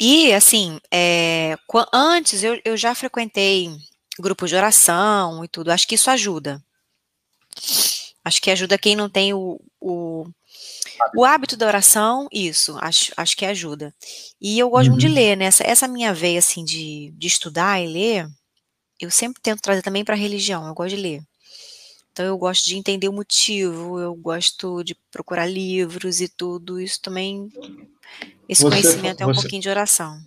[0.00, 1.56] E, assim, é,
[1.92, 3.70] antes eu, eu já frequentei
[4.18, 5.70] grupos de oração e tudo.
[5.70, 6.62] Acho que isso ajuda.
[8.24, 10.26] Acho que ajuda quem não tem o, o,
[11.14, 13.94] o hábito da oração, isso, acho, acho que ajuda.
[14.40, 14.92] E eu gosto uhum.
[14.92, 15.44] muito de ler, né?
[15.46, 18.26] Essa, essa minha veia, assim, de, de estudar e ler,
[19.00, 21.22] eu sempre tento trazer também para a religião, eu gosto de ler.
[22.16, 26.80] Então eu gosto de entender o motivo, eu gosto de procurar livros e tudo.
[26.80, 27.52] Isso também,
[28.48, 30.18] esse você, conhecimento é um você, pouquinho de oração.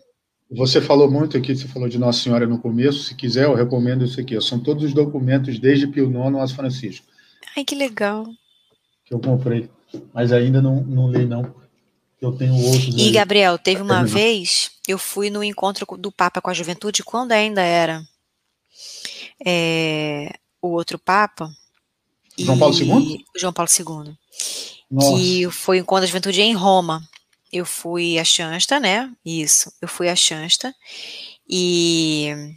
[0.52, 3.06] Você falou muito aqui, você falou de Nossa Senhora no começo.
[3.06, 4.40] Se quiser, eu recomendo isso aqui.
[4.40, 7.08] São todos os documentos desde Pio IX aos Francisco.
[7.58, 8.28] Ai, que legal.
[9.04, 9.68] Que eu comprei,
[10.14, 11.56] mas ainda não, não li não.
[12.22, 12.96] Eu tenho outros.
[12.96, 13.12] E aí.
[13.12, 17.64] Gabriel, teve uma vez eu fui no encontro do Papa com a Juventude quando ainda
[17.64, 18.04] era
[19.44, 21.50] é, o outro Papa
[22.44, 23.26] João Paulo II?
[23.36, 24.18] João Paulo II.
[24.90, 25.16] Nossa.
[25.16, 27.08] Que foi o encontro da juventude em Roma.
[27.52, 29.12] Eu fui a Chansta, né?
[29.26, 30.74] Isso, eu fui a Chansta.
[31.48, 32.56] E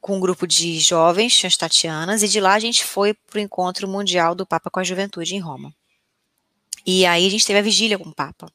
[0.00, 3.86] com um grupo de jovens chanstatianas, e de lá a gente foi para o encontro
[3.86, 5.74] mundial do Papa com a Juventude em Roma.
[6.86, 8.50] E aí a gente teve a vigília com o Papa.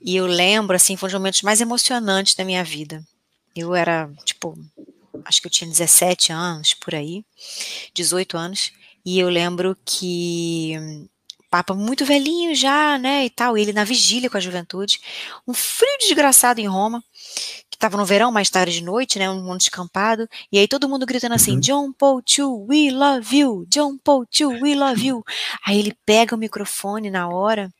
[0.00, 3.02] E eu lembro, assim, foi um dos momentos mais emocionantes da minha vida.
[3.56, 4.58] Eu era, tipo,
[5.24, 7.24] acho que eu tinha 17 anos, por aí,
[7.94, 8.72] 18 anos,
[9.04, 11.08] e eu lembro que
[11.52, 14.98] Papa muito velhinho já, né, e tal, ele na vigília com a juventude,
[15.46, 17.04] um frio desgraçado em Roma,
[17.68, 20.88] que estava no verão, mais tarde de noite, né, um mundo descampado, e aí todo
[20.88, 21.60] mundo gritando assim, uhum.
[21.60, 25.22] John Paul II, we love you, John Paul II, we love you.
[25.66, 27.70] Aí ele pega o microfone na hora,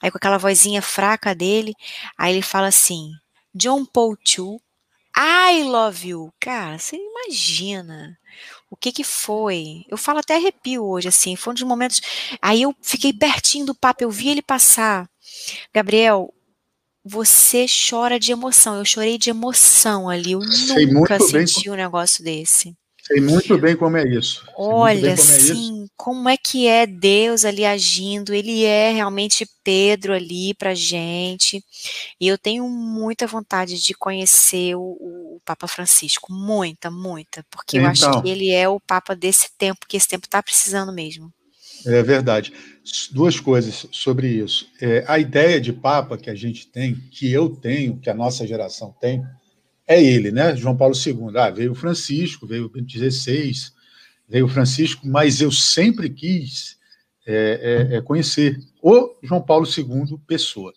[0.00, 1.74] aí com aquela vozinha fraca dele,
[2.16, 3.10] aí ele fala assim,
[3.54, 4.58] John Paul II,
[5.14, 6.32] I love you.
[6.40, 8.16] Cara, você imagina
[8.70, 9.84] o que que foi?
[9.88, 12.00] Eu falo até arrepio hoje, assim, foi um dos momentos.
[12.40, 15.08] Aí eu fiquei pertinho do papo, eu vi ele passar.
[15.74, 16.32] Gabriel,
[17.04, 18.76] você chora de emoção.
[18.76, 20.32] Eu chorei de emoção ali.
[20.32, 22.76] Eu Sei nunca senti bem, um negócio desse.
[23.08, 24.44] Sei muito bem como é isso.
[24.54, 25.90] Olha, como é sim, isso.
[25.96, 28.34] como é que é Deus ali agindo?
[28.34, 31.64] Ele é realmente Pedro ali para gente.
[32.20, 37.86] E eu tenho muita vontade de conhecer o, o Papa Francisco, muita, muita, porque então,
[37.86, 38.22] eu acho então.
[38.22, 41.32] que ele é o Papa desse tempo, que esse tempo está precisando mesmo.
[41.86, 42.52] É verdade.
[43.10, 44.70] Duas coisas sobre isso.
[44.80, 48.46] É, a ideia de Papa que a gente tem, que eu tenho, que a nossa
[48.46, 49.24] geração tem,
[49.88, 50.54] é ele, né?
[50.54, 51.36] João Paulo II.
[51.36, 53.52] Ah, veio Francisco, veio o Bento XVI,
[54.28, 56.78] veio Francisco, mas eu sempre quis
[57.26, 60.74] é, é, é, conhecer o João Paulo II pessoa.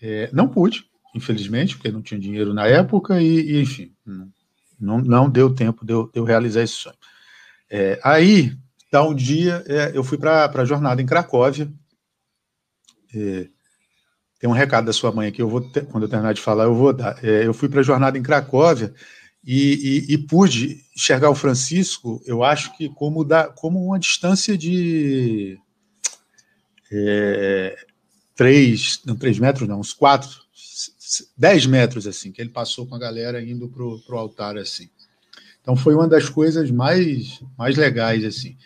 [0.00, 3.92] É, não pude, infelizmente, porque não tinha dinheiro na época e, e enfim,
[4.78, 6.96] não, não deu tempo de eu, de eu realizar esse sonho.
[7.68, 8.56] É, aí,
[8.90, 11.68] tá um dia, é, eu fui para a jornada em Cracóvia,
[14.38, 16.64] tem um recado da sua mãe aqui, eu vou ter, quando eu terminar de falar,
[16.64, 17.22] eu vou dar.
[17.24, 18.92] É, eu fui para a jornada em Cracóvia
[19.44, 24.58] e, e, e, pude enxergar o Francisco, eu acho que como, da, como uma distância
[24.58, 25.58] de
[26.92, 27.76] é,
[28.34, 30.28] três, não três metros, não, uns quatro,
[31.36, 34.90] dez metros, assim, que ele passou com a galera indo para o altar, assim.
[35.62, 38.56] Então foi uma das coisas mais, mais legais, assim,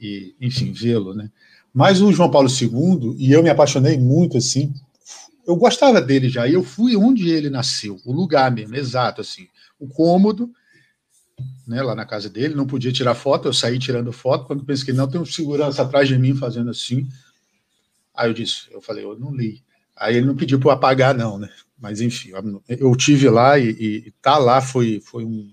[0.00, 1.30] e, enfim, vê-lo, né?
[1.72, 4.74] Mas o João Paulo II, e eu me apaixonei muito, assim,
[5.46, 9.48] eu gostava dele já, e eu fui onde ele nasceu, o lugar mesmo, exato, assim,
[9.78, 10.50] o cômodo,
[11.66, 14.86] né, lá na casa dele, não podia tirar foto, eu saí tirando foto, quando pensei
[14.86, 17.08] que não, tem um segurança atrás de mim fazendo assim,
[18.14, 19.62] aí eu disse, eu falei, eu não li,
[19.96, 22.30] aí ele não pediu para eu apagar não, né, mas enfim,
[22.68, 25.50] eu tive lá e, e tá lá foi, foi um,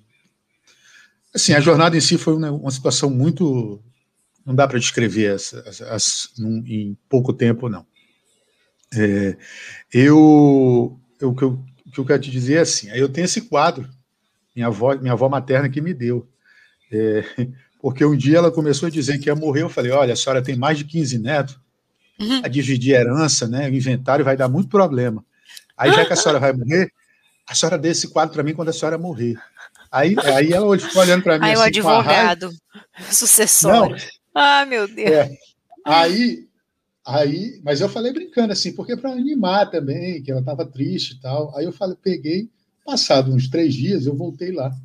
[1.34, 3.82] assim, a jornada em si foi uma, uma situação muito,
[4.46, 7.86] não dá para descrever as, as, num, em pouco tempo, não.
[8.94, 9.36] É,
[9.94, 11.60] eu, eu, o, que eu,
[11.94, 13.90] que eu quero te dizer é assim, eu tenho esse quadro,
[14.56, 16.28] minha avó, minha avó materna que me deu,
[16.92, 17.24] é,
[17.82, 20.42] porque um dia ela começou a dizer que ia morrer, eu falei, olha, a senhora
[20.42, 21.60] tem mais de 15 netos,
[22.20, 22.42] uhum.
[22.44, 25.24] a dividir herança, né, o inventário vai dar muito problema.
[25.78, 26.92] Aí, já que a senhora vai morrer,
[27.48, 29.36] a senhora dê esse quadro para mim quando a senhora morrer.
[29.92, 31.46] Aí, aí ela ficou olhando para mim.
[31.46, 32.50] Aí assim, o advogado,
[33.12, 33.96] sucessor.
[34.34, 35.10] Ah, meu Deus.
[35.10, 35.32] É,
[35.86, 36.47] aí
[37.08, 41.22] Aí, mas eu falei brincando assim, porque para animar também, que ela estava triste e
[41.22, 41.56] tal.
[41.56, 42.50] Aí eu falei, peguei,
[42.86, 44.76] passado uns três dias, eu voltei lá.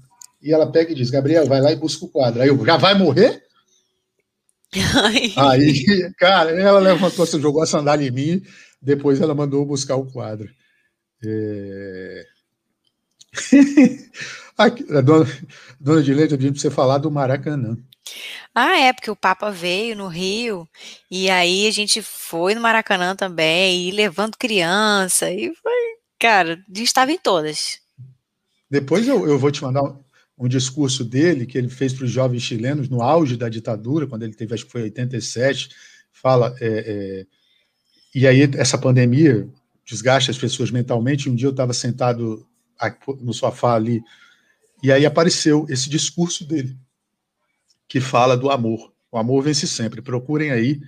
[0.40, 2.40] E ela pega e diz: Gabriel, vai lá e busca o quadro.
[2.40, 3.42] Aí eu, já vai morrer?
[4.94, 5.32] Ai.
[5.36, 8.42] Aí, cara, ela levantou, se jogou a sandália em mim,
[8.80, 10.48] depois ela mandou buscar o quadro.
[11.24, 12.26] É...
[14.56, 15.26] Aqui, a dona,
[15.80, 17.76] dona de leite, eu disse para você falar do Maracanã.
[18.54, 20.68] Ah, é, porque o Papa veio no Rio,
[21.10, 25.72] e aí a gente foi no Maracanã também, e levando criança, e foi,
[26.20, 27.80] cara, a gente estava em todas.
[28.70, 29.98] Depois eu, eu vou te mandar um,
[30.38, 34.24] um discurso dele, que ele fez para os jovens chilenos no auge da ditadura, quando
[34.24, 35.70] ele teve, acho que foi 87,
[36.12, 37.26] fala, é, é,
[38.14, 39.48] e aí essa pandemia
[39.84, 42.46] desgasta as pessoas mentalmente, um dia eu estava sentado
[43.20, 44.02] no sofá ali,
[44.82, 46.76] e aí apareceu esse discurso dele,
[47.92, 48.90] que fala do amor.
[49.10, 50.00] O amor vence sempre.
[50.00, 50.80] Procurem aí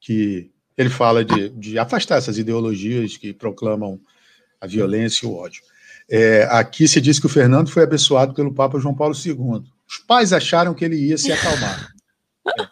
[0.00, 4.00] que ele fala de, de afastar essas ideologias que proclamam
[4.58, 5.62] a violência e o ódio.
[6.08, 9.64] É, aqui se diz que o Fernando foi abençoado pelo Papa João Paulo II.
[9.86, 11.92] Os pais acharam que ele ia se acalmar.
[12.46, 12.68] É,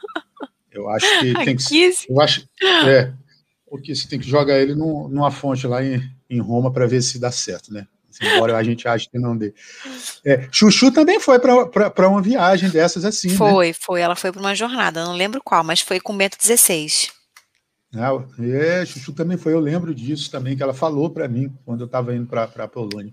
[0.73, 1.93] eu acho que tem que.
[2.09, 2.49] Eu acho,
[2.87, 3.13] é,
[3.69, 7.03] porque você tem que jogar ele num, numa fonte lá em, em Roma para ver
[7.03, 7.87] se dá certo, né?
[8.23, 9.55] Embora a gente ache que não dê.
[10.25, 13.29] É, Chuchu também foi para uma viagem dessas assim.
[13.29, 13.37] Né?
[13.37, 13.75] Foi, né?
[13.79, 14.01] foi.
[14.01, 16.89] Ela foi para uma jornada, não lembro qual, mas foi com Bento XVI.
[17.97, 18.11] Ah,
[18.41, 21.87] é, Chuchu também foi, eu lembro disso também, que ela falou para mim quando eu
[21.87, 23.13] estava indo para a Polônia.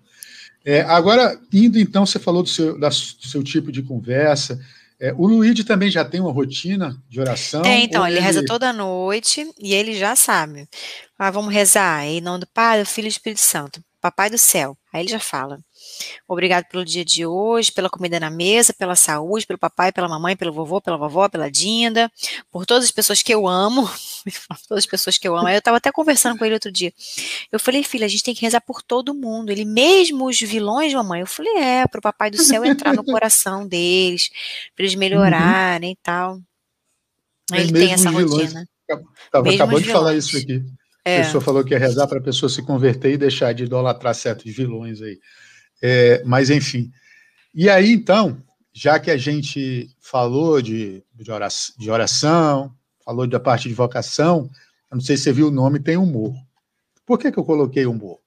[0.63, 4.59] É, agora, indo então, você falou do seu, da, do seu tipo de conversa.
[4.99, 7.63] É, o Luigi também já tem uma rotina de oração?
[7.63, 10.67] Tem, então, ele, ele, reza toda noite e ele já sabe.
[11.17, 13.83] Ah, vamos rezar em nome do Pai, do Filho e do Espírito Santo.
[13.99, 14.77] Papai do céu.
[14.93, 15.59] Aí ele já fala.
[16.27, 20.35] Obrigado pelo dia de hoje, pela comida na mesa, pela saúde, pelo papai, pela mamãe,
[20.35, 22.11] pelo vovô, pela vovó, pela Dinda,
[22.51, 23.89] por todas as pessoas que eu amo,
[24.67, 25.47] todas as pessoas que eu amo.
[25.47, 26.93] Aí eu estava até conversando com ele outro dia.
[27.51, 29.49] Eu falei, filha, a gente tem que rezar por todo mundo.
[29.49, 31.21] Ele, mesmo os vilões, mamãe.
[31.21, 34.29] Eu falei, é, para o papai do céu entrar no coração deles,
[34.75, 35.93] para eles melhorarem uhum.
[35.93, 36.41] e tal.
[37.51, 38.67] Aí ele tem essa rotina.
[39.53, 40.61] acabou de falar isso aqui.
[41.03, 41.21] É.
[41.21, 44.13] A pessoa falou que ia rezar para a pessoa se converter e deixar de idolatrar
[44.13, 45.19] certos vilões aí.
[45.81, 46.91] É, mas, enfim.
[47.53, 48.41] E aí, então,
[48.73, 52.73] já que a gente falou de, de, oração, de oração,
[53.03, 54.49] falou da parte de vocação,
[54.91, 56.33] eu não sei se você viu o nome, tem humor.
[57.05, 58.19] Por que, que eu coloquei humor?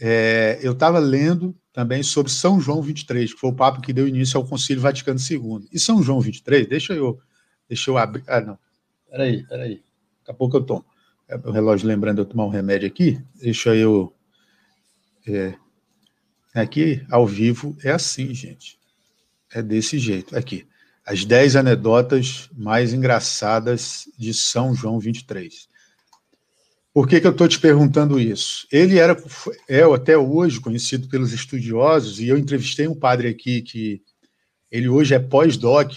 [0.00, 4.06] É, eu estava lendo também sobre São João 23, que foi o Papa que deu
[4.06, 5.66] início ao Concílio Vaticano II.
[5.72, 7.18] E São João 23, deixa eu,
[7.68, 8.22] deixa eu abrir.
[8.28, 8.58] Ah, não.
[9.10, 9.82] Peraí, peraí.
[10.20, 10.84] Daqui a pouco eu tomo.
[11.32, 13.18] É o relógio lembrando eu tomar um remédio aqui.
[13.40, 14.12] Deixa eu.
[15.26, 15.54] É,
[16.54, 18.78] aqui, ao vivo, é assim, gente.
[19.50, 20.36] É desse jeito.
[20.36, 20.66] Aqui.
[21.06, 25.68] As 10 anedotas mais engraçadas de São João 23.
[26.92, 28.66] Por que, que eu estou te perguntando isso?
[28.70, 29.16] Ele era,
[29.66, 34.02] é até hoje conhecido pelos estudiosos, e eu entrevistei um padre aqui que
[34.70, 35.94] ele hoje é pós-doc,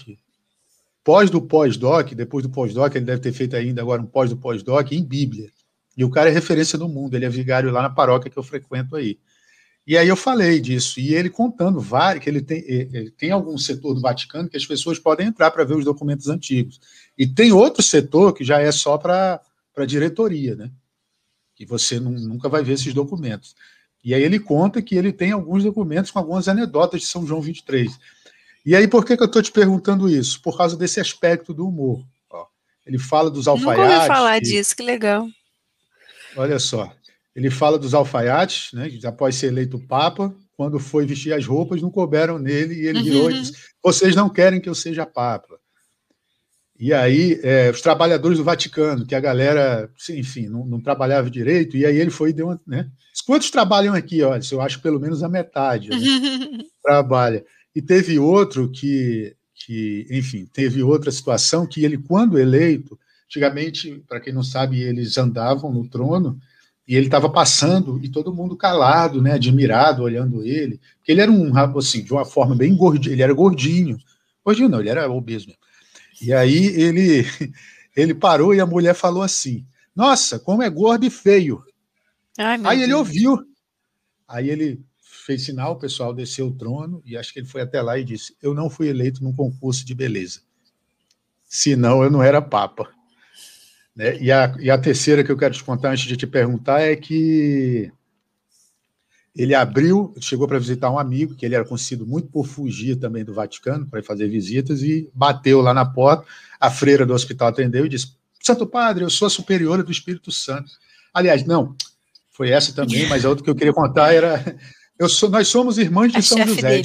[1.06, 4.36] pós do pós-doc, depois do pós-doc, ele deve ter feito ainda agora um pós do
[4.36, 5.48] pós-doc em Bíblia.
[5.96, 8.42] E o cara é referência no mundo, ele é vigário lá na paróquia que eu
[8.42, 9.16] frequento aí.
[9.86, 13.56] E aí eu falei disso, e ele contando vários, que ele tem, ele tem algum
[13.56, 16.80] setor do Vaticano que as pessoas podem entrar para ver os documentos antigos.
[17.16, 19.40] E tem outro setor que já é só para
[19.76, 20.72] a diretoria, né?
[21.54, 23.54] que você não, nunca vai ver esses documentos.
[24.04, 27.40] E aí ele conta que ele tem alguns documentos com algumas anedotas de São João
[27.40, 27.96] 23.
[28.66, 30.42] E aí, por que, que eu estou te perguntando isso?
[30.42, 32.04] Por causa desse aspecto do humor.
[32.28, 32.44] Ó,
[32.84, 33.84] ele fala dos alfaiates.
[33.84, 35.28] Nunca ouvi falar disso, que legal.
[36.36, 36.92] Olha só.
[37.34, 41.90] Ele fala dos alfaiates, né, após ser eleito Papa, quando foi vestir as roupas, não
[41.90, 43.30] couberam nele, e ele virou uhum.
[43.30, 45.56] e disse: Vocês não querem que eu seja Papa.
[46.78, 51.76] E aí, é, os trabalhadores do Vaticano, que a galera, enfim, não, não, trabalhava direito,
[51.76, 52.60] e aí ele foi e deu uma.
[52.66, 52.90] Né?
[53.24, 54.22] Quantos trabalham aqui?
[54.22, 55.96] Olha, eu acho pelo menos a metade né?
[56.82, 57.44] trabalha.
[57.76, 64.18] E teve outro que, que, enfim, teve outra situação que ele, quando eleito, antigamente, para
[64.18, 66.40] quem não sabe, eles andavam no trono
[66.88, 71.30] e ele estava passando e todo mundo calado, né, admirado, olhando ele, porque ele era
[71.30, 73.98] um, assim, de uma forma bem gordinho, ele era gordinho,
[74.42, 75.60] gordinho não, ele era obeso mesmo.
[76.22, 77.26] E aí ele,
[77.94, 81.62] ele parou e a mulher falou assim: Nossa, como é gordo e feio.
[82.38, 83.38] Ai, aí ele ouviu.
[84.26, 84.82] Aí ele
[85.26, 88.04] fez sinal, o pessoal desceu o trono e acho que ele foi até lá e
[88.04, 90.40] disse: Eu não fui eleito num concurso de beleza.
[91.48, 92.88] Senão eu não era papa.
[93.94, 94.16] Né?
[94.20, 96.94] E, a, e a terceira que eu quero te contar antes de te perguntar é
[96.94, 97.90] que
[99.34, 103.24] ele abriu, chegou para visitar um amigo, que ele era conhecido muito por fugir também
[103.24, 106.24] do Vaticano, para fazer visitas, e bateu lá na porta.
[106.60, 110.30] A freira do hospital atendeu e disse: Santo Padre, eu sou a superiora do Espírito
[110.30, 110.70] Santo.
[111.12, 111.74] Aliás, não,
[112.30, 114.56] foi essa também, mas a outra que eu queria contar era:
[115.08, 116.82] sou, nós somos irmãs de a São José.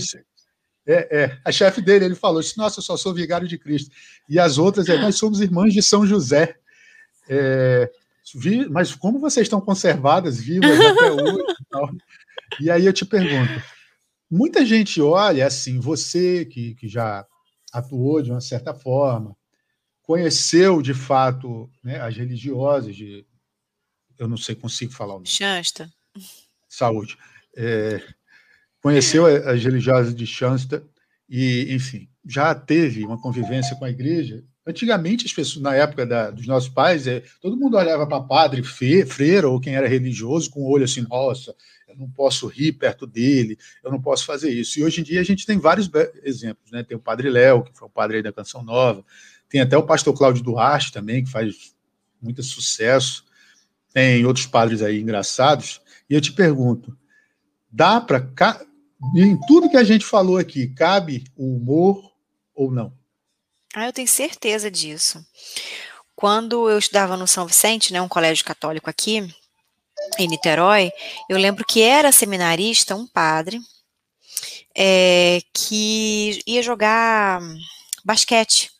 [0.86, 3.92] É, é, a chefe dele, ele falou: Nossa, eu só sou vigário de Cristo.
[4.28, 6.56] E as outras é: Nós somos irmãs de São José.
[7.30, 7.90] É,
[8.36, 11.44] vi, mas como vocês estão conservadas, vivas até hoje?
[12.60, 13.64] E aí eu te pergunto:
[14.30, 17.26] muita gente olha assim, você que, que já
[17.72, 19.36] atuou de uma certa forma,
[20.02, 23.26] conheceu de fato né, as religiosas de.
[24.18, 25.28] Eu não sei, consigo falar o nome.
[25.28, 25.92] Shasta.
[26.68, 27.18] Saúde.
[27.56, 28.02] É,
[28.82, 30.84] conheceu as religiosas de Shasta
[31.30, 34.44] e, enfim, já teve uma convivência com a igreja.
[34.66, 38.64] Antigamente, as pessoas, na época da, dos nossos pais, é, todo mundo olhava para padre,
[38.64, 41.56] fe, freira ou quem era religioso com o olho assim, nossa,
[41.88, 44.80] eu não posso rir perto dele, eu não posso fazer isso.
[44.80, 45.90] E hoje em dia a gente tem vários
[46.24, 46.84] exemplos, né?
[46.84, 49.04] Tem o Padre Léo, que foi o padre da Canção Nova,
[49.50, 51.74] tem até o pastor Cláudio Duarte também, que faz
[52.22, 53.26] muito sucesso,
[53.94, 56.96] tem outros padres aí engraçados, e eu te pergunto,
[57.72, 58.28] dá para,
[59.16, 62.12] em tudo que a gente falou aqui, cabe o humor
[62.54, 62.94] ou não?
[63.74, 65.26] Ah, eu tenho certeza disso.
[66.16, 69.28] Quando eu estudava no São Vicente, né, um colégio católico aqui,
[70.20, 70.92] em Niterói,
[71.30, 73.60] eu lembro que era seminarista um padre
[74.76, 77.42] é, que ia jogar
[78.04, 78.72] basquete.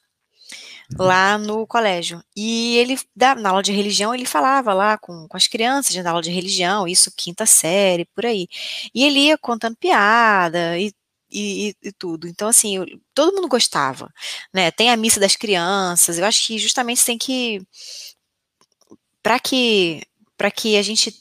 [0.98, 2.24] Lá no colégio.
[2.36, 6.22] E ele, na aula de religião, ele falava lá com, com as crianças na aula
[6.22, 8.48] de religião, isso quinta série, por aí.
[8.94, 10.94] E ele ia contando piada e,
[11.32, 12.28] e, e tudo.
[12.28, 14.12] Então, assim, eu, todo mundo gostava,
[14.54, 14.72] né?
[14.72, 17.62] Tem a missa das crianças, eu acho que justamente tem que
[19.24, 20.02] para que
[20.38, 21.14] para que a gente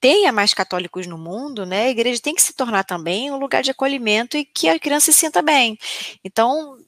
[0.00, 3.62] tenha mais católicos no mundo, né, a igreja tem que se tornar também um lugar
[3.62, 5.78] de acolhimento e que a criança se sinta bem.
[6.22, 6.78] Então,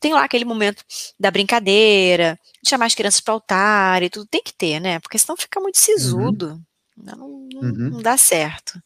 [0.00, 0.82] tem lá aquele momento
[1.18, 4.98] da brincadeira, de chamar as crianças para o altar e tudo, tem que ter, né,
[4.98, 6.62] porque senão fica muito sisudo, uhum.
[7.04, 7.90] Né, não, não, uhum.
[7.90, 8.80] não dá certo.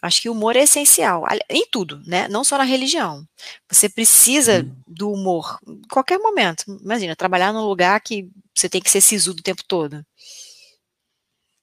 [0.00, 2.28] Acho que o humor é essencial, em tudo, né?
[2.28, 3.26] Não só na religião.
[3.68, 4.76] Você precisa uhum.
[4.86, 6.64] do humor em qualquer momento.
[6.80, 10.04] Imagina, trabalhar num lugar que você tem que ser sisudo o tempo todo.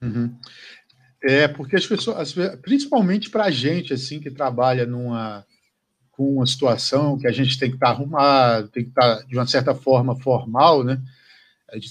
[0.02, 0.38] Uhum.
[1.24, 5.46] É, porque as pessoas, principalmente para a gente, assim, que trabalha numa,
[6.16, 9.24] com uma situação que a gente tem que estar tá arrumado, tem que estar, tá,
[9.24, 11.02] de uma certa forma, formal, né?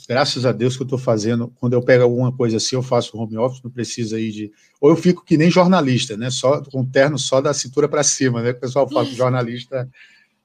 [0.09, 3.19] graças a Deus que eu estou fazendo, quando eu pego alguma coisa assim, eu faço
[3.19, 4.53] home office, não precisa aí de.
[4.81, 6.31] Ou eu fico que nem jornalista, né?
[6.31, 8.51] Só com terno só da cintura para cima, né?
[8.51, 9.89] O pessoal fala que jornalista.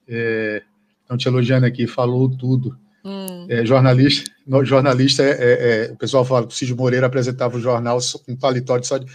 [0.07, 2.77] Estão é, te elogiando aqui, falou tudo.
[3.05, 3.45] Hum.
[3.47, 7.55] É, jornalista, no, jornalista é, é, é, o pessoal fala que o Cid Moreira apresentava
[7.55, 9.05] o jornal com paletó só de,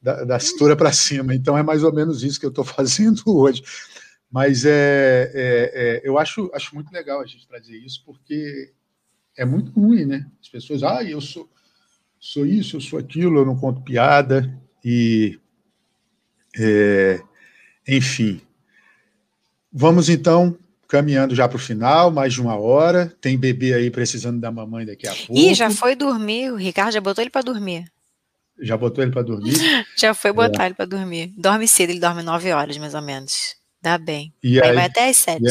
[0.00, 1.34] da, da cintura para cima.
[1.34, 3.62] Então é mais ou menos isso que eu estou fazendo hoje.
[4.34, 8.72] Mas é, é, é, eu acho, acho muito legal a gente trazer isso, porque
[9.36, 10.26] é muito ruim, né?
[10.42, 11.48] As pessoas, ah, eu sou,
[12.18, 14.52] sou isso, eu sou aquilo, eu não conto piada,
[14.84, 15.38] e.
[16.58, 17.22] É,
[17.86, 18.40] enfim.
[19.72, 20.58] Vamos então
[20.88, 23.14] caminhando já para o final, mais de uma hora.
[23.20, 25.32] Tem bebê aí precisando da mamãe daqui a pouco.
[25.38, 26.50] Ih, já foi dormir.
[26.50, 27.84] O Ricardo já botou ele para dormir.
[28.60, 29.54] Já botou ele para dormir?
[29.96, 30.66] já foi botar é.
[30.66, 31.32] ele para dormir.
[31.38, 33.62] Dorme cedo, ele dorme nove horas, mais ou menos.
[33.84, 34.32] Dá bem.
[34.42, 35.44] E aí, vai até às sete.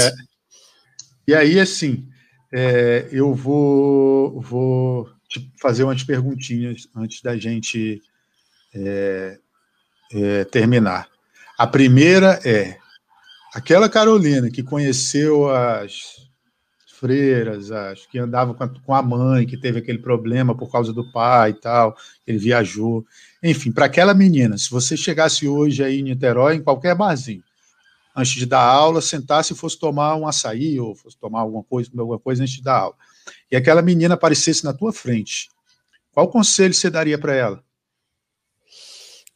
[1.28, 2.10] E, aí, aí assim,
[2.52, 8.02] é, eu vou, vou te fazer umas perguntinhas antes da gente
[8.74, 9.38] é,
[10.12, 11.08] é, terminar.
[11.60, 12.76] A primeira é:
[13.54, 16.28] aquela Carolina que conheceu as
[16.88, 20.92] freiras, as que andava com a, com a mãe, que teve aquele problema por causa
[20.92, 23.06] do pai e tal, ele viajou.
[23.44, 27.44] Enfim, para aquela menina, se você chegasse hoje aí em Niterói, em qualquer barzinho,
[28.16, 31.90] antes de dar aula, sentasse e fosse tomar um açaí ou fosse tomar alguma coisa,
[31.98, 32.96] alguma coisa antes de dar aula.
[33.52, 35.50] E aquela menina aparecesse na tua frente.
[36.12, 37.64] Qual conselho você daria para ela?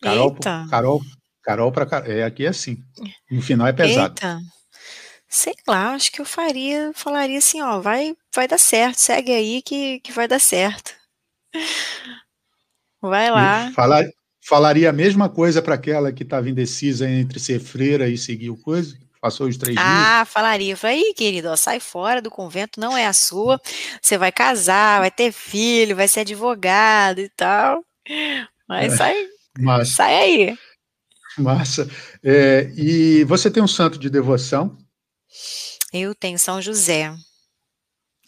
[0.01, 0.67] Carol, Eita.
[0.69, 1.01] Carol,
[1.41, 2.84] Carol para é aqui é assim.
[3.32, 4.13] No final é pesado.
[4.13, 4.39] Eita.
[5.30, 9.61] Sei lá, acho que eu faria, falaria assim, ó, vai, vai dar certo, segue aí
[9.61, 10.93] que, que vai dar certo.
[13.01, 13.71] Vai lá.
[13.73, 14.05] Falar,
[14.47, 18.55] falaria a mesma coisa para aquela que estava indecisa entre ser freira e seguir o
[18.55, 18.97] coisa?
[19.19, 19.93] Passou os três ah, dias?
[19.93, 20.77] Ah, falaria.
[20.77, 23.59] Falei, querido, ó, sai fora do convento, não é a sua.
[24.01, 27.83] Você vai casar, vai ter filho, vai ser advogado e tal.
[28.69, 29.27] Mas é, sai,
[29.59, 29.91] massa.
[29.91, 30.57] sai aí.
[31.37, 31.89] Massa.
[32.23, 34.77] É, e você tem um santo de devoção?
[35.91, 37.09] Eu tenho São José.
[37.09, 37.19] São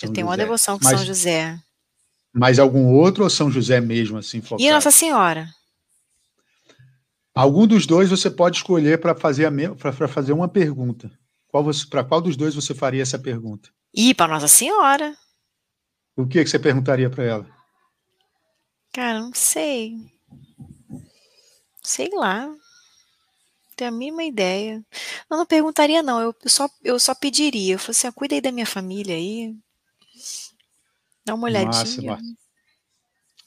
[0.01, 0.23] eu tenho José.
[0.23, 1.57] uma devoção com Mas, São José.
[2.33, 4.41] Mais algum outro ou São José mesmo assim?
[4.41, 4.61] Focado?
[4.61, 5.47] E Nossa Senhora.
[7.39, 11.09] Algum dos dois você pode escolher para fazer, para fazer uma pergunta.
[11.47, 13.69] Qual para qual dos dois você faria essa pergunta?
[13.93, 15.15] E para Nossa Senhora.
[16.17, 17.49] O que, que você perguntaria para ela?
[18.91, 19.95] Cara, não sei.
[21.81, 22.53] Sei lá.
[23.77, 24.85] Tenho a mínima ideia.
[25.31, 26.19] Eu não perguntaria, não.
[26.19, 27.75] Eu só, eu só pediria.
[27.75, 29.55] Eu falei assim: ah, cuida aí da minha família aí.
[31.25, 32.17] Dá uma olhadinha.
[32.17, 32.38] Massa.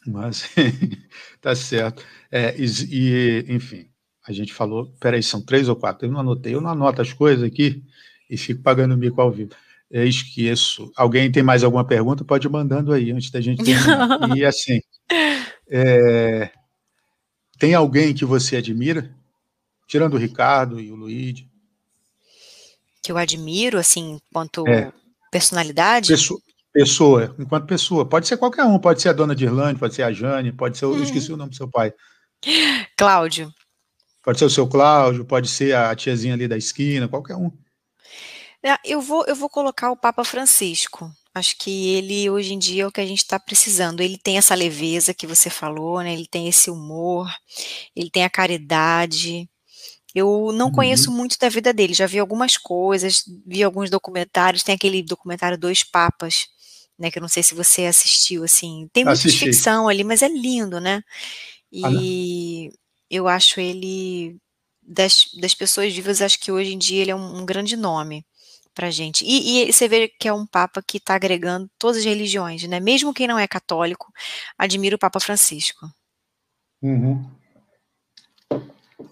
[0.07, 0.51] Mas
[1.41, 2.05] tá certo.
[2.31, 3.89] É, e, e, enfim,
[4.27, 7.13] a gente falou, peraí, são três ou quatro, eu não anotei, eu não anoto as
[7.13, 7.83] coisas aqui
[8.29, 9.51] e fico pagando mico ao vivo.
[9.91, 10.91] Eu esqueço.
[10.97, 12.25] Alguém tem mais alguma pergunta?
[12.25, 14.09] Pode ir mandando aí antes da gente terminar.
[14.37, 14.81] e assim,
[15.69, 16.51] é,
[17.59, 19.15] tem alguém que você admira?
[19.87, 21.47] Tirando o Ricardo e o Luigi.
[23.03, 24.91] Que eu admiro, assim, quanto é.
[25.31, 26.09] personalidade?
[26.09, 26.41] Pessoa,
[26.73, 28.09] Pessoa, enquanto pessoa.
[28.09, 30.79] Pode ser qualquer um, pode ser a dona de Irlande, pode ser a Jane, pode
[30.79, 30.87] ser.
[30.87, 30.97] Uhum.
[30.97, 31.93] Eu esqueci o nome do seu pai.
[32.97, 33.53] Cláudio.
[34.23, 37.51] Pode ser o seu Cláudio, pode ser a tiazinha ali da esquina, qualquer um.
[38.65, 41.11] É, eu vou, eu vou colocar o Papa Francisco.
[41.35, 44.01] Acho que ele, hoje em dia, é o que a gente está precisando.
[44.01, 46.13] Ele tem essa leveza que você falou, né?
[46.13, 47.29] Ele tem esse humor,
[47.97, 49.49] ele tem a caridade.
[50.15, 50.73] Eu não uhum.
[50.73, 55.57] conheço muito da vida dele, já vi algumas coisas, vi alguns documentários, tem aquele documentário
[55.57, 56.49] Dois Papas,
[57.03, 57.11] né?
[57.11, 58.89] Que eu não sei se você assistiu, assim.
[58.93, 59.47] Tem muita Assisti.
[59.47, 61.03] ficção ali, mas é lindo, né?
[61.71, 62.77] E ah,
[63.11, 64.37] eu acho ele
[64.81, 68.25] das, das pessoas vivas, acho que hoje em dia ele é um, um grande nome
[68.73, 69.25] para gente.
[69.25, 72.79] E, e, você vê que é um Papa que está agregando todas as religiões, né?
[72.79, 74.13] Mesmo quem não é católico,
[74.57, 75.91] admira o Papa Francisco.
[76.81, 77.29] Uhum.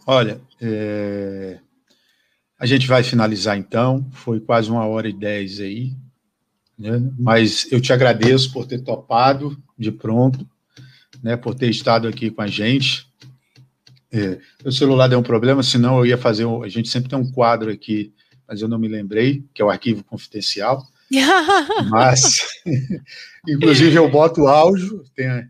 [0.06, 1.58] Olha, é...
[2.58, 4.08] a gente vai finalizar então.
[4.12, 5.92] Foi quase uma hora e dez aí.
[6.80, 6.98] Né?
[7.18, 10.48] Mas eu te agradeço por ter topado de pronto,
[11.22, 11.36] né?
[11.36, 13.06] por ter estado aqui com a gente.
[14.10, 16.46] É, o celular deu um problema, senão eu ia fazer.
[16.46, 18.14] Um, a gente sempre tem um quadro aqui,
[18.48, 20.82] mas eu não me lembrei, que é o arquivo confidencial.
[21.90, 22.46] mas,
[23.46, 25.48] inclusive, eu boto o áudio, tem a,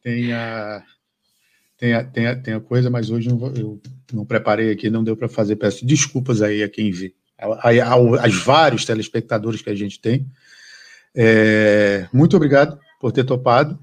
[0.00, 0.82] tem a,
[1.76, 3.80] tem a, tem a, tem a coisa, mas hoje eu,
[4.14, 5.56] não preparei aqui, não deu para fazer.
[5.56, 10.26] Peço desculpas aí a quem vê aos vários telespectadores que a gente tem.
[11.14, 13.78] É, muito obrigado por ter topado,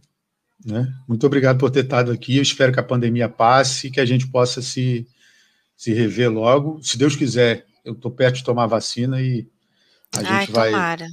[0.65, 0.87] né?
[1.07, 2.37] Muito obrigado por ter estado aqui.
[2.37, 5.07] Eu espero que a pandemia passe e que a gente possa se,
[5.75, 6.81] se rever logo.
[6.81, 9.47] Se Deus quiser, eu estou perto de tomar vacina e
[10.13, 11.07] a Ai, gente vai tomara.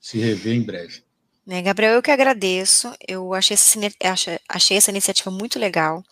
[0.00, 1.05] se rever em breve.
[1.46, 2.92] Né, Gabriel, eu que agradeço.
[3.06, 6.02] Eu achei essa, achei essa iniciativa muito legal.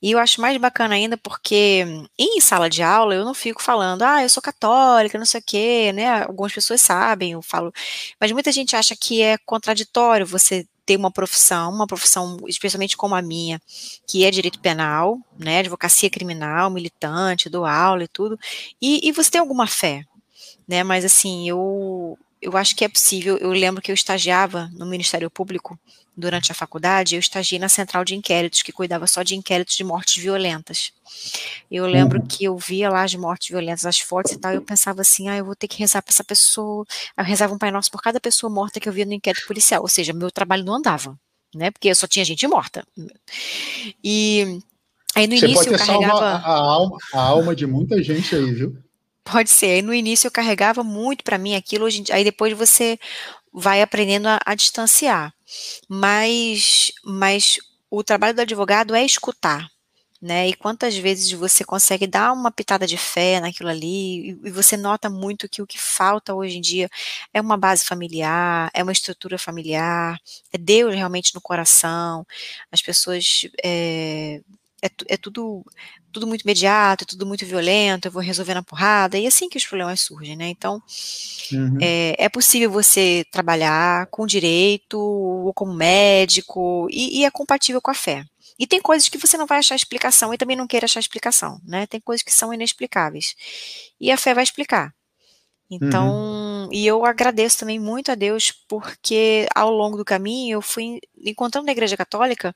[0.00, 1.84] E eu acho mais bacana ainda porque
[2.16, 5.44] em sala de aula eu não fico falando, ah, eu sou católica, não sei o
[5.44, 6.22] quê, né?
[6.22, 7.72] Algumas pessoas sabem, eu falo.
[8.20, 13.16] Mas muita gente acha que é contraditório você ter uma profissão, uma profissão especialmente como
[13.16, 13.60] a minha,
[14.06, 15.58] que é direito penal, né?
[15.60, 18.38] Advocacia criminal, militante, dou aula e tudo.
[18.80, 20.04] E, e você tem alguma fé,
[20.68, 20.84] né?
[20.84, 23.36] Mas assim, eu eu acho que é possível.
[23.38, 25.76] Eu lembro que eu estagiava no Ministério Público
[26.16, 29.82] durante a faculdade, eu estagiei na central de inquéritos, que cuidava só de inquéritos de
[29.82, 30.92] mortes violentas.
[31.68, 32.26] Eu lembro uhum.
[32.26, 35.28] que eu via lá as mortes violentas, as fotos e tal, e eu pensava assim,
[35.28, 36.86] ah, eu vou ter que rezar para essa pessoa.
[37.18, 39.82] Eu rezava um Pai Nosso por cada pessoa morta que eu via no inquérito policial,
[39.82, 41.18] ou seja, meu trabalho não andava,
[41.52, 42.86] né, porque eu só tinha gente morta.
[44.02, 44.60] E
[45.16, 46.24] aí no Você início eu carregava...
[46.24, 48.85] A, alma, a alma de muita gente aí, viu?
[49.26, 49.82] Pode ser.
[49.82, 52.96] No início eu carregava muito para mim aquilo, hoje, aí depois você
[53.52, 55.34] vai aprendendo a, a, distanciar.
[55.88, 57.58] Mas, mas
[57.90, 59.68] o trabalho do advogado é escutar,
[60.22, 60.48] né?
[60.48, 64.76] E quantas vezes você consegue dar uma pitada de fé naquilo ali, e, e você
[64.76, 66.88] nota muito que o que falta hoje em dia
[67.34, 70.18] é uma base familiar, é uma estrutura familiar,
[70.52, 72.24] é Deus realmente no coração,
[72.70, 74.40] as pessoas é,
[74.82, 75.64] é, é, tudo
[76.12, 79.50] tudo muito imediato, é tudo muito violento, eu vou resolver na porrada, e é assim
[79.50, 80.48] que os problemas surgem, né?
[80.48, 80.82] Então,
[81.52, 81.76] uhum.
[81.78, 87.90] é, é, possível você trabalhar com direito, ou como médico, e, e, é compatível com
[87.90, 88.24] a fé.
[88.58, 91.60] E tem coisas que você não vai achar explicação e também não queira achar explicação,
[91.66, 91.86] né?
[91.86, 93.34] Tem coisas que são inexplicáveis.
[94.00, 94.94] E a fé vai explicar.
[95.70, 96.68] Então, uhum.
[96.70, 101.66] e eu agradeço também muito a Deus, porque ao longo do caminho eu fui encontrando
[101.66, 102.54] na Igreja Católica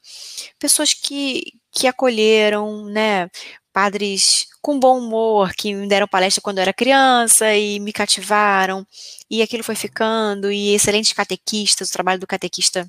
[0.58, 3.28] pessoas que, que acolheram, né,
[3.72, 8.86] padres com bom humor, que me deram palestra quando eu era criança e me cativaram,
[9.28, 12.88] e aquilo foi ficando, e excelentes catequistas, o trabalho do catequista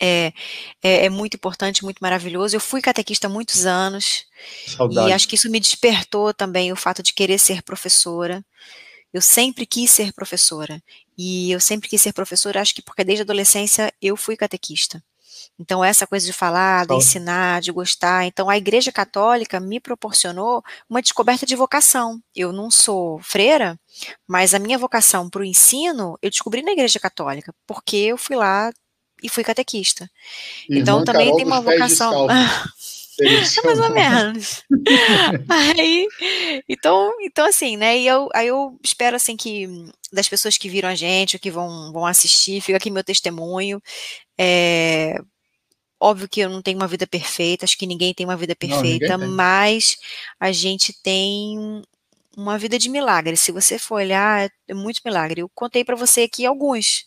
[0.00, 0.32] é,
[0.82, 2.56] é, é, muito importante, muito maravilhoso.
[2.56, 4.24] Eu fui catequista há muitos anos,
[4.66, 5.08] Saudade.
[5.08, 8.44] e acho que isso me despertou também o fato de querer ser professora.
[9.12, 10.82] Eu sempre quis ser professora.
[11.16, 15.02] E eu sempre quis ser professora, acho que porque desde a adolescência eu fui catequista.
[15.58, 18.24] Então, essa coisa de falar, de ensinar, de gostar.
[18.24, 22.20] Então, a Igreja Católica me proporcionou uma descoberta de vocação.
[22.34, 23.78] Eu não sou freira,
[24.26, 28.36] mas a minha vocação para o ensino eu descobri na Igreja Católica, porque eu fui
[28.36, 28.72] lá
[29.22, 30.10] e fui catequista.
[30.68, 32.26] Irmã então, também Carol tem uma vocação.
[33.20, 34.64] É mais ou menos.
[35.78, 36.08] aí,
[36.68, 37.98] então, então assim, né?
[37.98, 39.68] E eu, aí eu espero assim que
[40.12, 43.82] das pessoas que viram a gente, ou que vão, vão assistir, fica aqui meu testemunho.
[44.38, 45.18] É,
[46.00, 49.16] óbvio que eu não tenho uma vida perfeita, acho que ninguém tem uma vida perfeita,
[49.16, 49.96] não, mas
[50.40, 51.82] a gente tem
[52.36, 53.36] uma vida de milagre.
[53.36, 55.42] Se você for olhar, é muito milagre.
[55.42, 57.04] Eu contei para você aqui alguns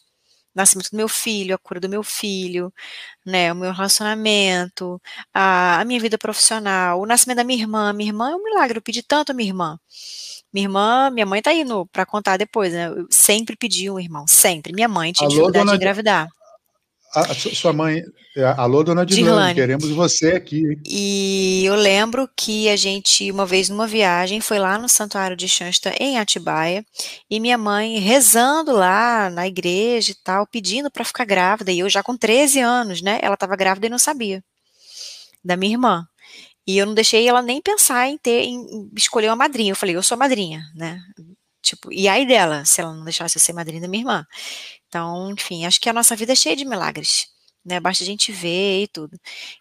[0.56, 2.74] nascimento do meu filho, a cura do meu filho,
[3.26, 5.02] né, o meu relacionamento,
[5.34, 7.94] a, a minha vida profissional, o nascimento da minha irmã.
[7.94, 9.80] Minha irmã é um milagre, eu pedi tanto a minha irmã.
[10.54, 12.88] Minha irmã, minha mãe tá indo para contar depois, né?
[12.88, 14.72] Eu sempre pedi um irmão, sempre.
[14.74, 16.30] Minha mãe tinha Alô, dificuldade de engravidar.
[17.16, 18.04] A, sua mãe.
[18.36, 20.62] É, alô, dona Dilane, queremos você aqui.
[20.86, 25.48] E eu lembro que a gente, uma vez numa viagem, foi lá no Santuário de
[25.48, 26.86] Xansta, em Atibaia,
[27.30, 31.90] e minha mãe rezando lá na igreja e tal, pedindo para ficar grávida, e eu
[31.90, 33.20] já com 13 anos, né?
[33.22, 34.44] Ela estava grávida e não sabia.
[35.44, 36.06] Da minha irmã.
[36.68, 39.72] E eu não deixei ela nem pensar em ter, em escolher uma madrinha.
[39.72, 41.00] Eu falei, eu sou madrinha, né?
[41.62, 44.26] Tipo, e aí dela, se ela não deixasse eu ser madrinha da minha irmã.
[44.96, 47.28] Então, enfim, acho que a nossa vida é cheia de milagres,
[47.66, 47.82] né?
[47.82, 49.20] Basta a gente ver e tudo.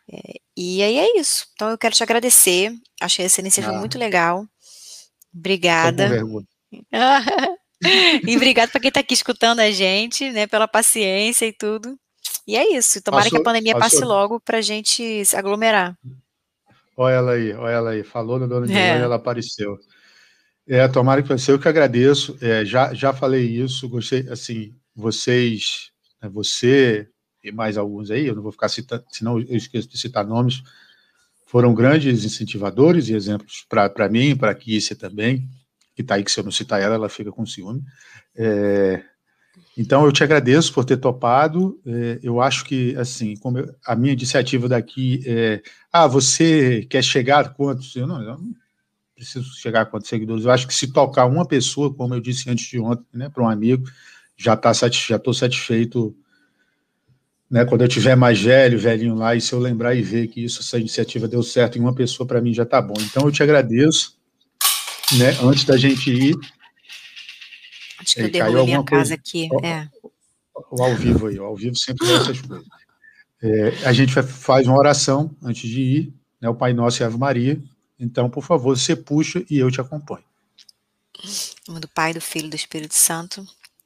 [0.09, 1.49] É, e aí é isso.
[1.55, 2.73] Então eu quero te agradecer.
[3.01, 3.81] Achei essa iniciativa ah.
[3.81, 4.47] muito legal.
[5.35, 6.09] Obrigada.
[8.25, 10.47] e obrigado para quem está aqui escutando a gente, né?
[10.47, 11.99] Pela paciência e tudo.
[12.47, 13.03] E é isso.
[13.03, 13.91] Tomara passou, que a pandemia passou.
[13.99, 15.99] passe logo para a gente se aglomerar.
[16.97, 18.05] Olha ela aí, olha ela aí.
[18.05, 19.03] Falou da dona Dilane, é.
[19.03, 19.81] ela apareceu.
[20.65, 22.39] É, tomara que você, eu que agradeço.
[22.41, 25.91] É, já, já falei isso, gostei, assim, vocês,
[26.23, 27.09] né, você
[27.43, 30.63] e mais alguns aí, eu não vou ficar citando, senão eu esqueço de citar nomes,
[31.47, 35.47] foram grandes incentivadores e exemplos para mim, para a Kícia também,
[35.95, 37.83] que está aí, que se eu não citar ela, ela fica com ciúme.
[38.35, 39.05] É,
[39.77, 41.81] então, eu te agradeço por ter topado.
[41.85, 45.63] É, eu acho que, assim, como eu, a minha iniciativa daqui é.
[45.93, 47.95] Ah, você quer chegar a quantos?
[47.95, 48.55] Eu não, eu não
[49.15, 50.45] preciso chegar a quantos seguidores.
[50.45, 53.43] Eu acho que se tocar uma pessoa, como eu disse antes de ontem, né, para
[53.43, 53.85] um amigo,
[54.37, 56.17] já tá já estou satisfeito
[57.51, 60.45] né, quando eu tiver mais velho, velhinho lá, e se eu lembrar e ver que
[60.45, 62.95] isso, essa iniciativa deu certo em uma pessoa, para mim já tá bom.
[62.99, 64.19] Então eu te agradeço,
[65.19, 66.35] né, antes da gente ir.
[68.01, 69.89] Acho que é, eu derrubei minha casa aqui, é.
[70.71, 72.67] o ao vivo aí, o ao vivo sempre dá essas coisas.
[73.41, 77.19] É, a gente faz uma oração antes de ir, né, o Pai Nosso e Ave
[77.19, 77.63] Maria.
[78.01, 80.25] Então, por favor, você puxa e eu te acompanho.
[81.23, 83.47] Em nome do Pai, do Filho e do Espírito Santo.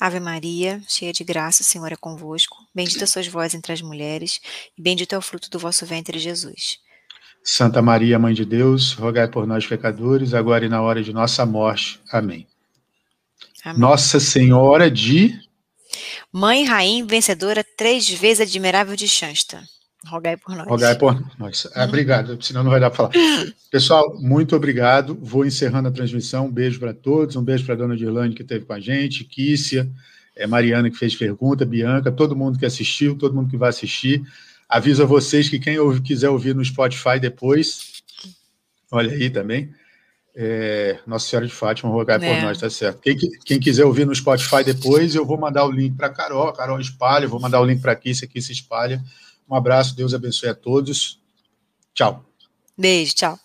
[0.00, 2.56] Ave Maria, cheia de graça, o Senhor é convosco.
[2.74, 4.40] Bendita sois vós entre as mulheres,
[4.76, 6.78] e bendito é o fruto do vosso ventre, Jesus.
[7.44, 11.44] Santa Maria, Mãe de Deus, rogai por nós, pecadores, agora e na hora de nossa
[11.44, 12.00] morte.
[12.10, 12.46] Amém.
[13.62, 13.78] Amém.
[13.78, 15.38] Nossa Senhora de
[16.32, 19.62] Mãe, rainha, vencedora, três vezes admirável de Shasta.
[20.06, 20.66] Rogai por nós.
[20.66, 21.68] Rogai por nós.
[21.74, 23.12] Ah, obrigado, senão não vai dar para falar.
[23.70, 25.18] Pessoal, muito obrigado.
[25.20, 26.46] Vou encerrando a transmissão.
[26.46, 27.36] Um beijo para todos.
[27.36, 29.90] Um beijo para a dona Dirlane que esteve com a gente, Kícia,
[30.34, 34.22] é, Mariana que fez pergunta, Bianca, todo mundo que assistiu, todo mundo que vai assistir.
[34.68, 38.02] Aviso a vocês que quem quiser ouvir no Spotify depois,
[38.90, 39.74] olha aí também,
[40.34, 42.34] é, Nossa Senhora de Fátima, rogai é.
[42.34, 43.00] por nós, tá certo.
[43.00, 46.80] Quem, quem, quiser ouvir no Spotify depois, eu vou mandar o link para Carol, Carol
[46.80, 49.02] espalha, vou mandar o link para aqui, se aqui se espalha.
[49.48, 51.20] Um abraço, Deus abençoe a todos.
[51.94, 52.24] Tchau.
[52.76, 53.38] Beijo, tchau.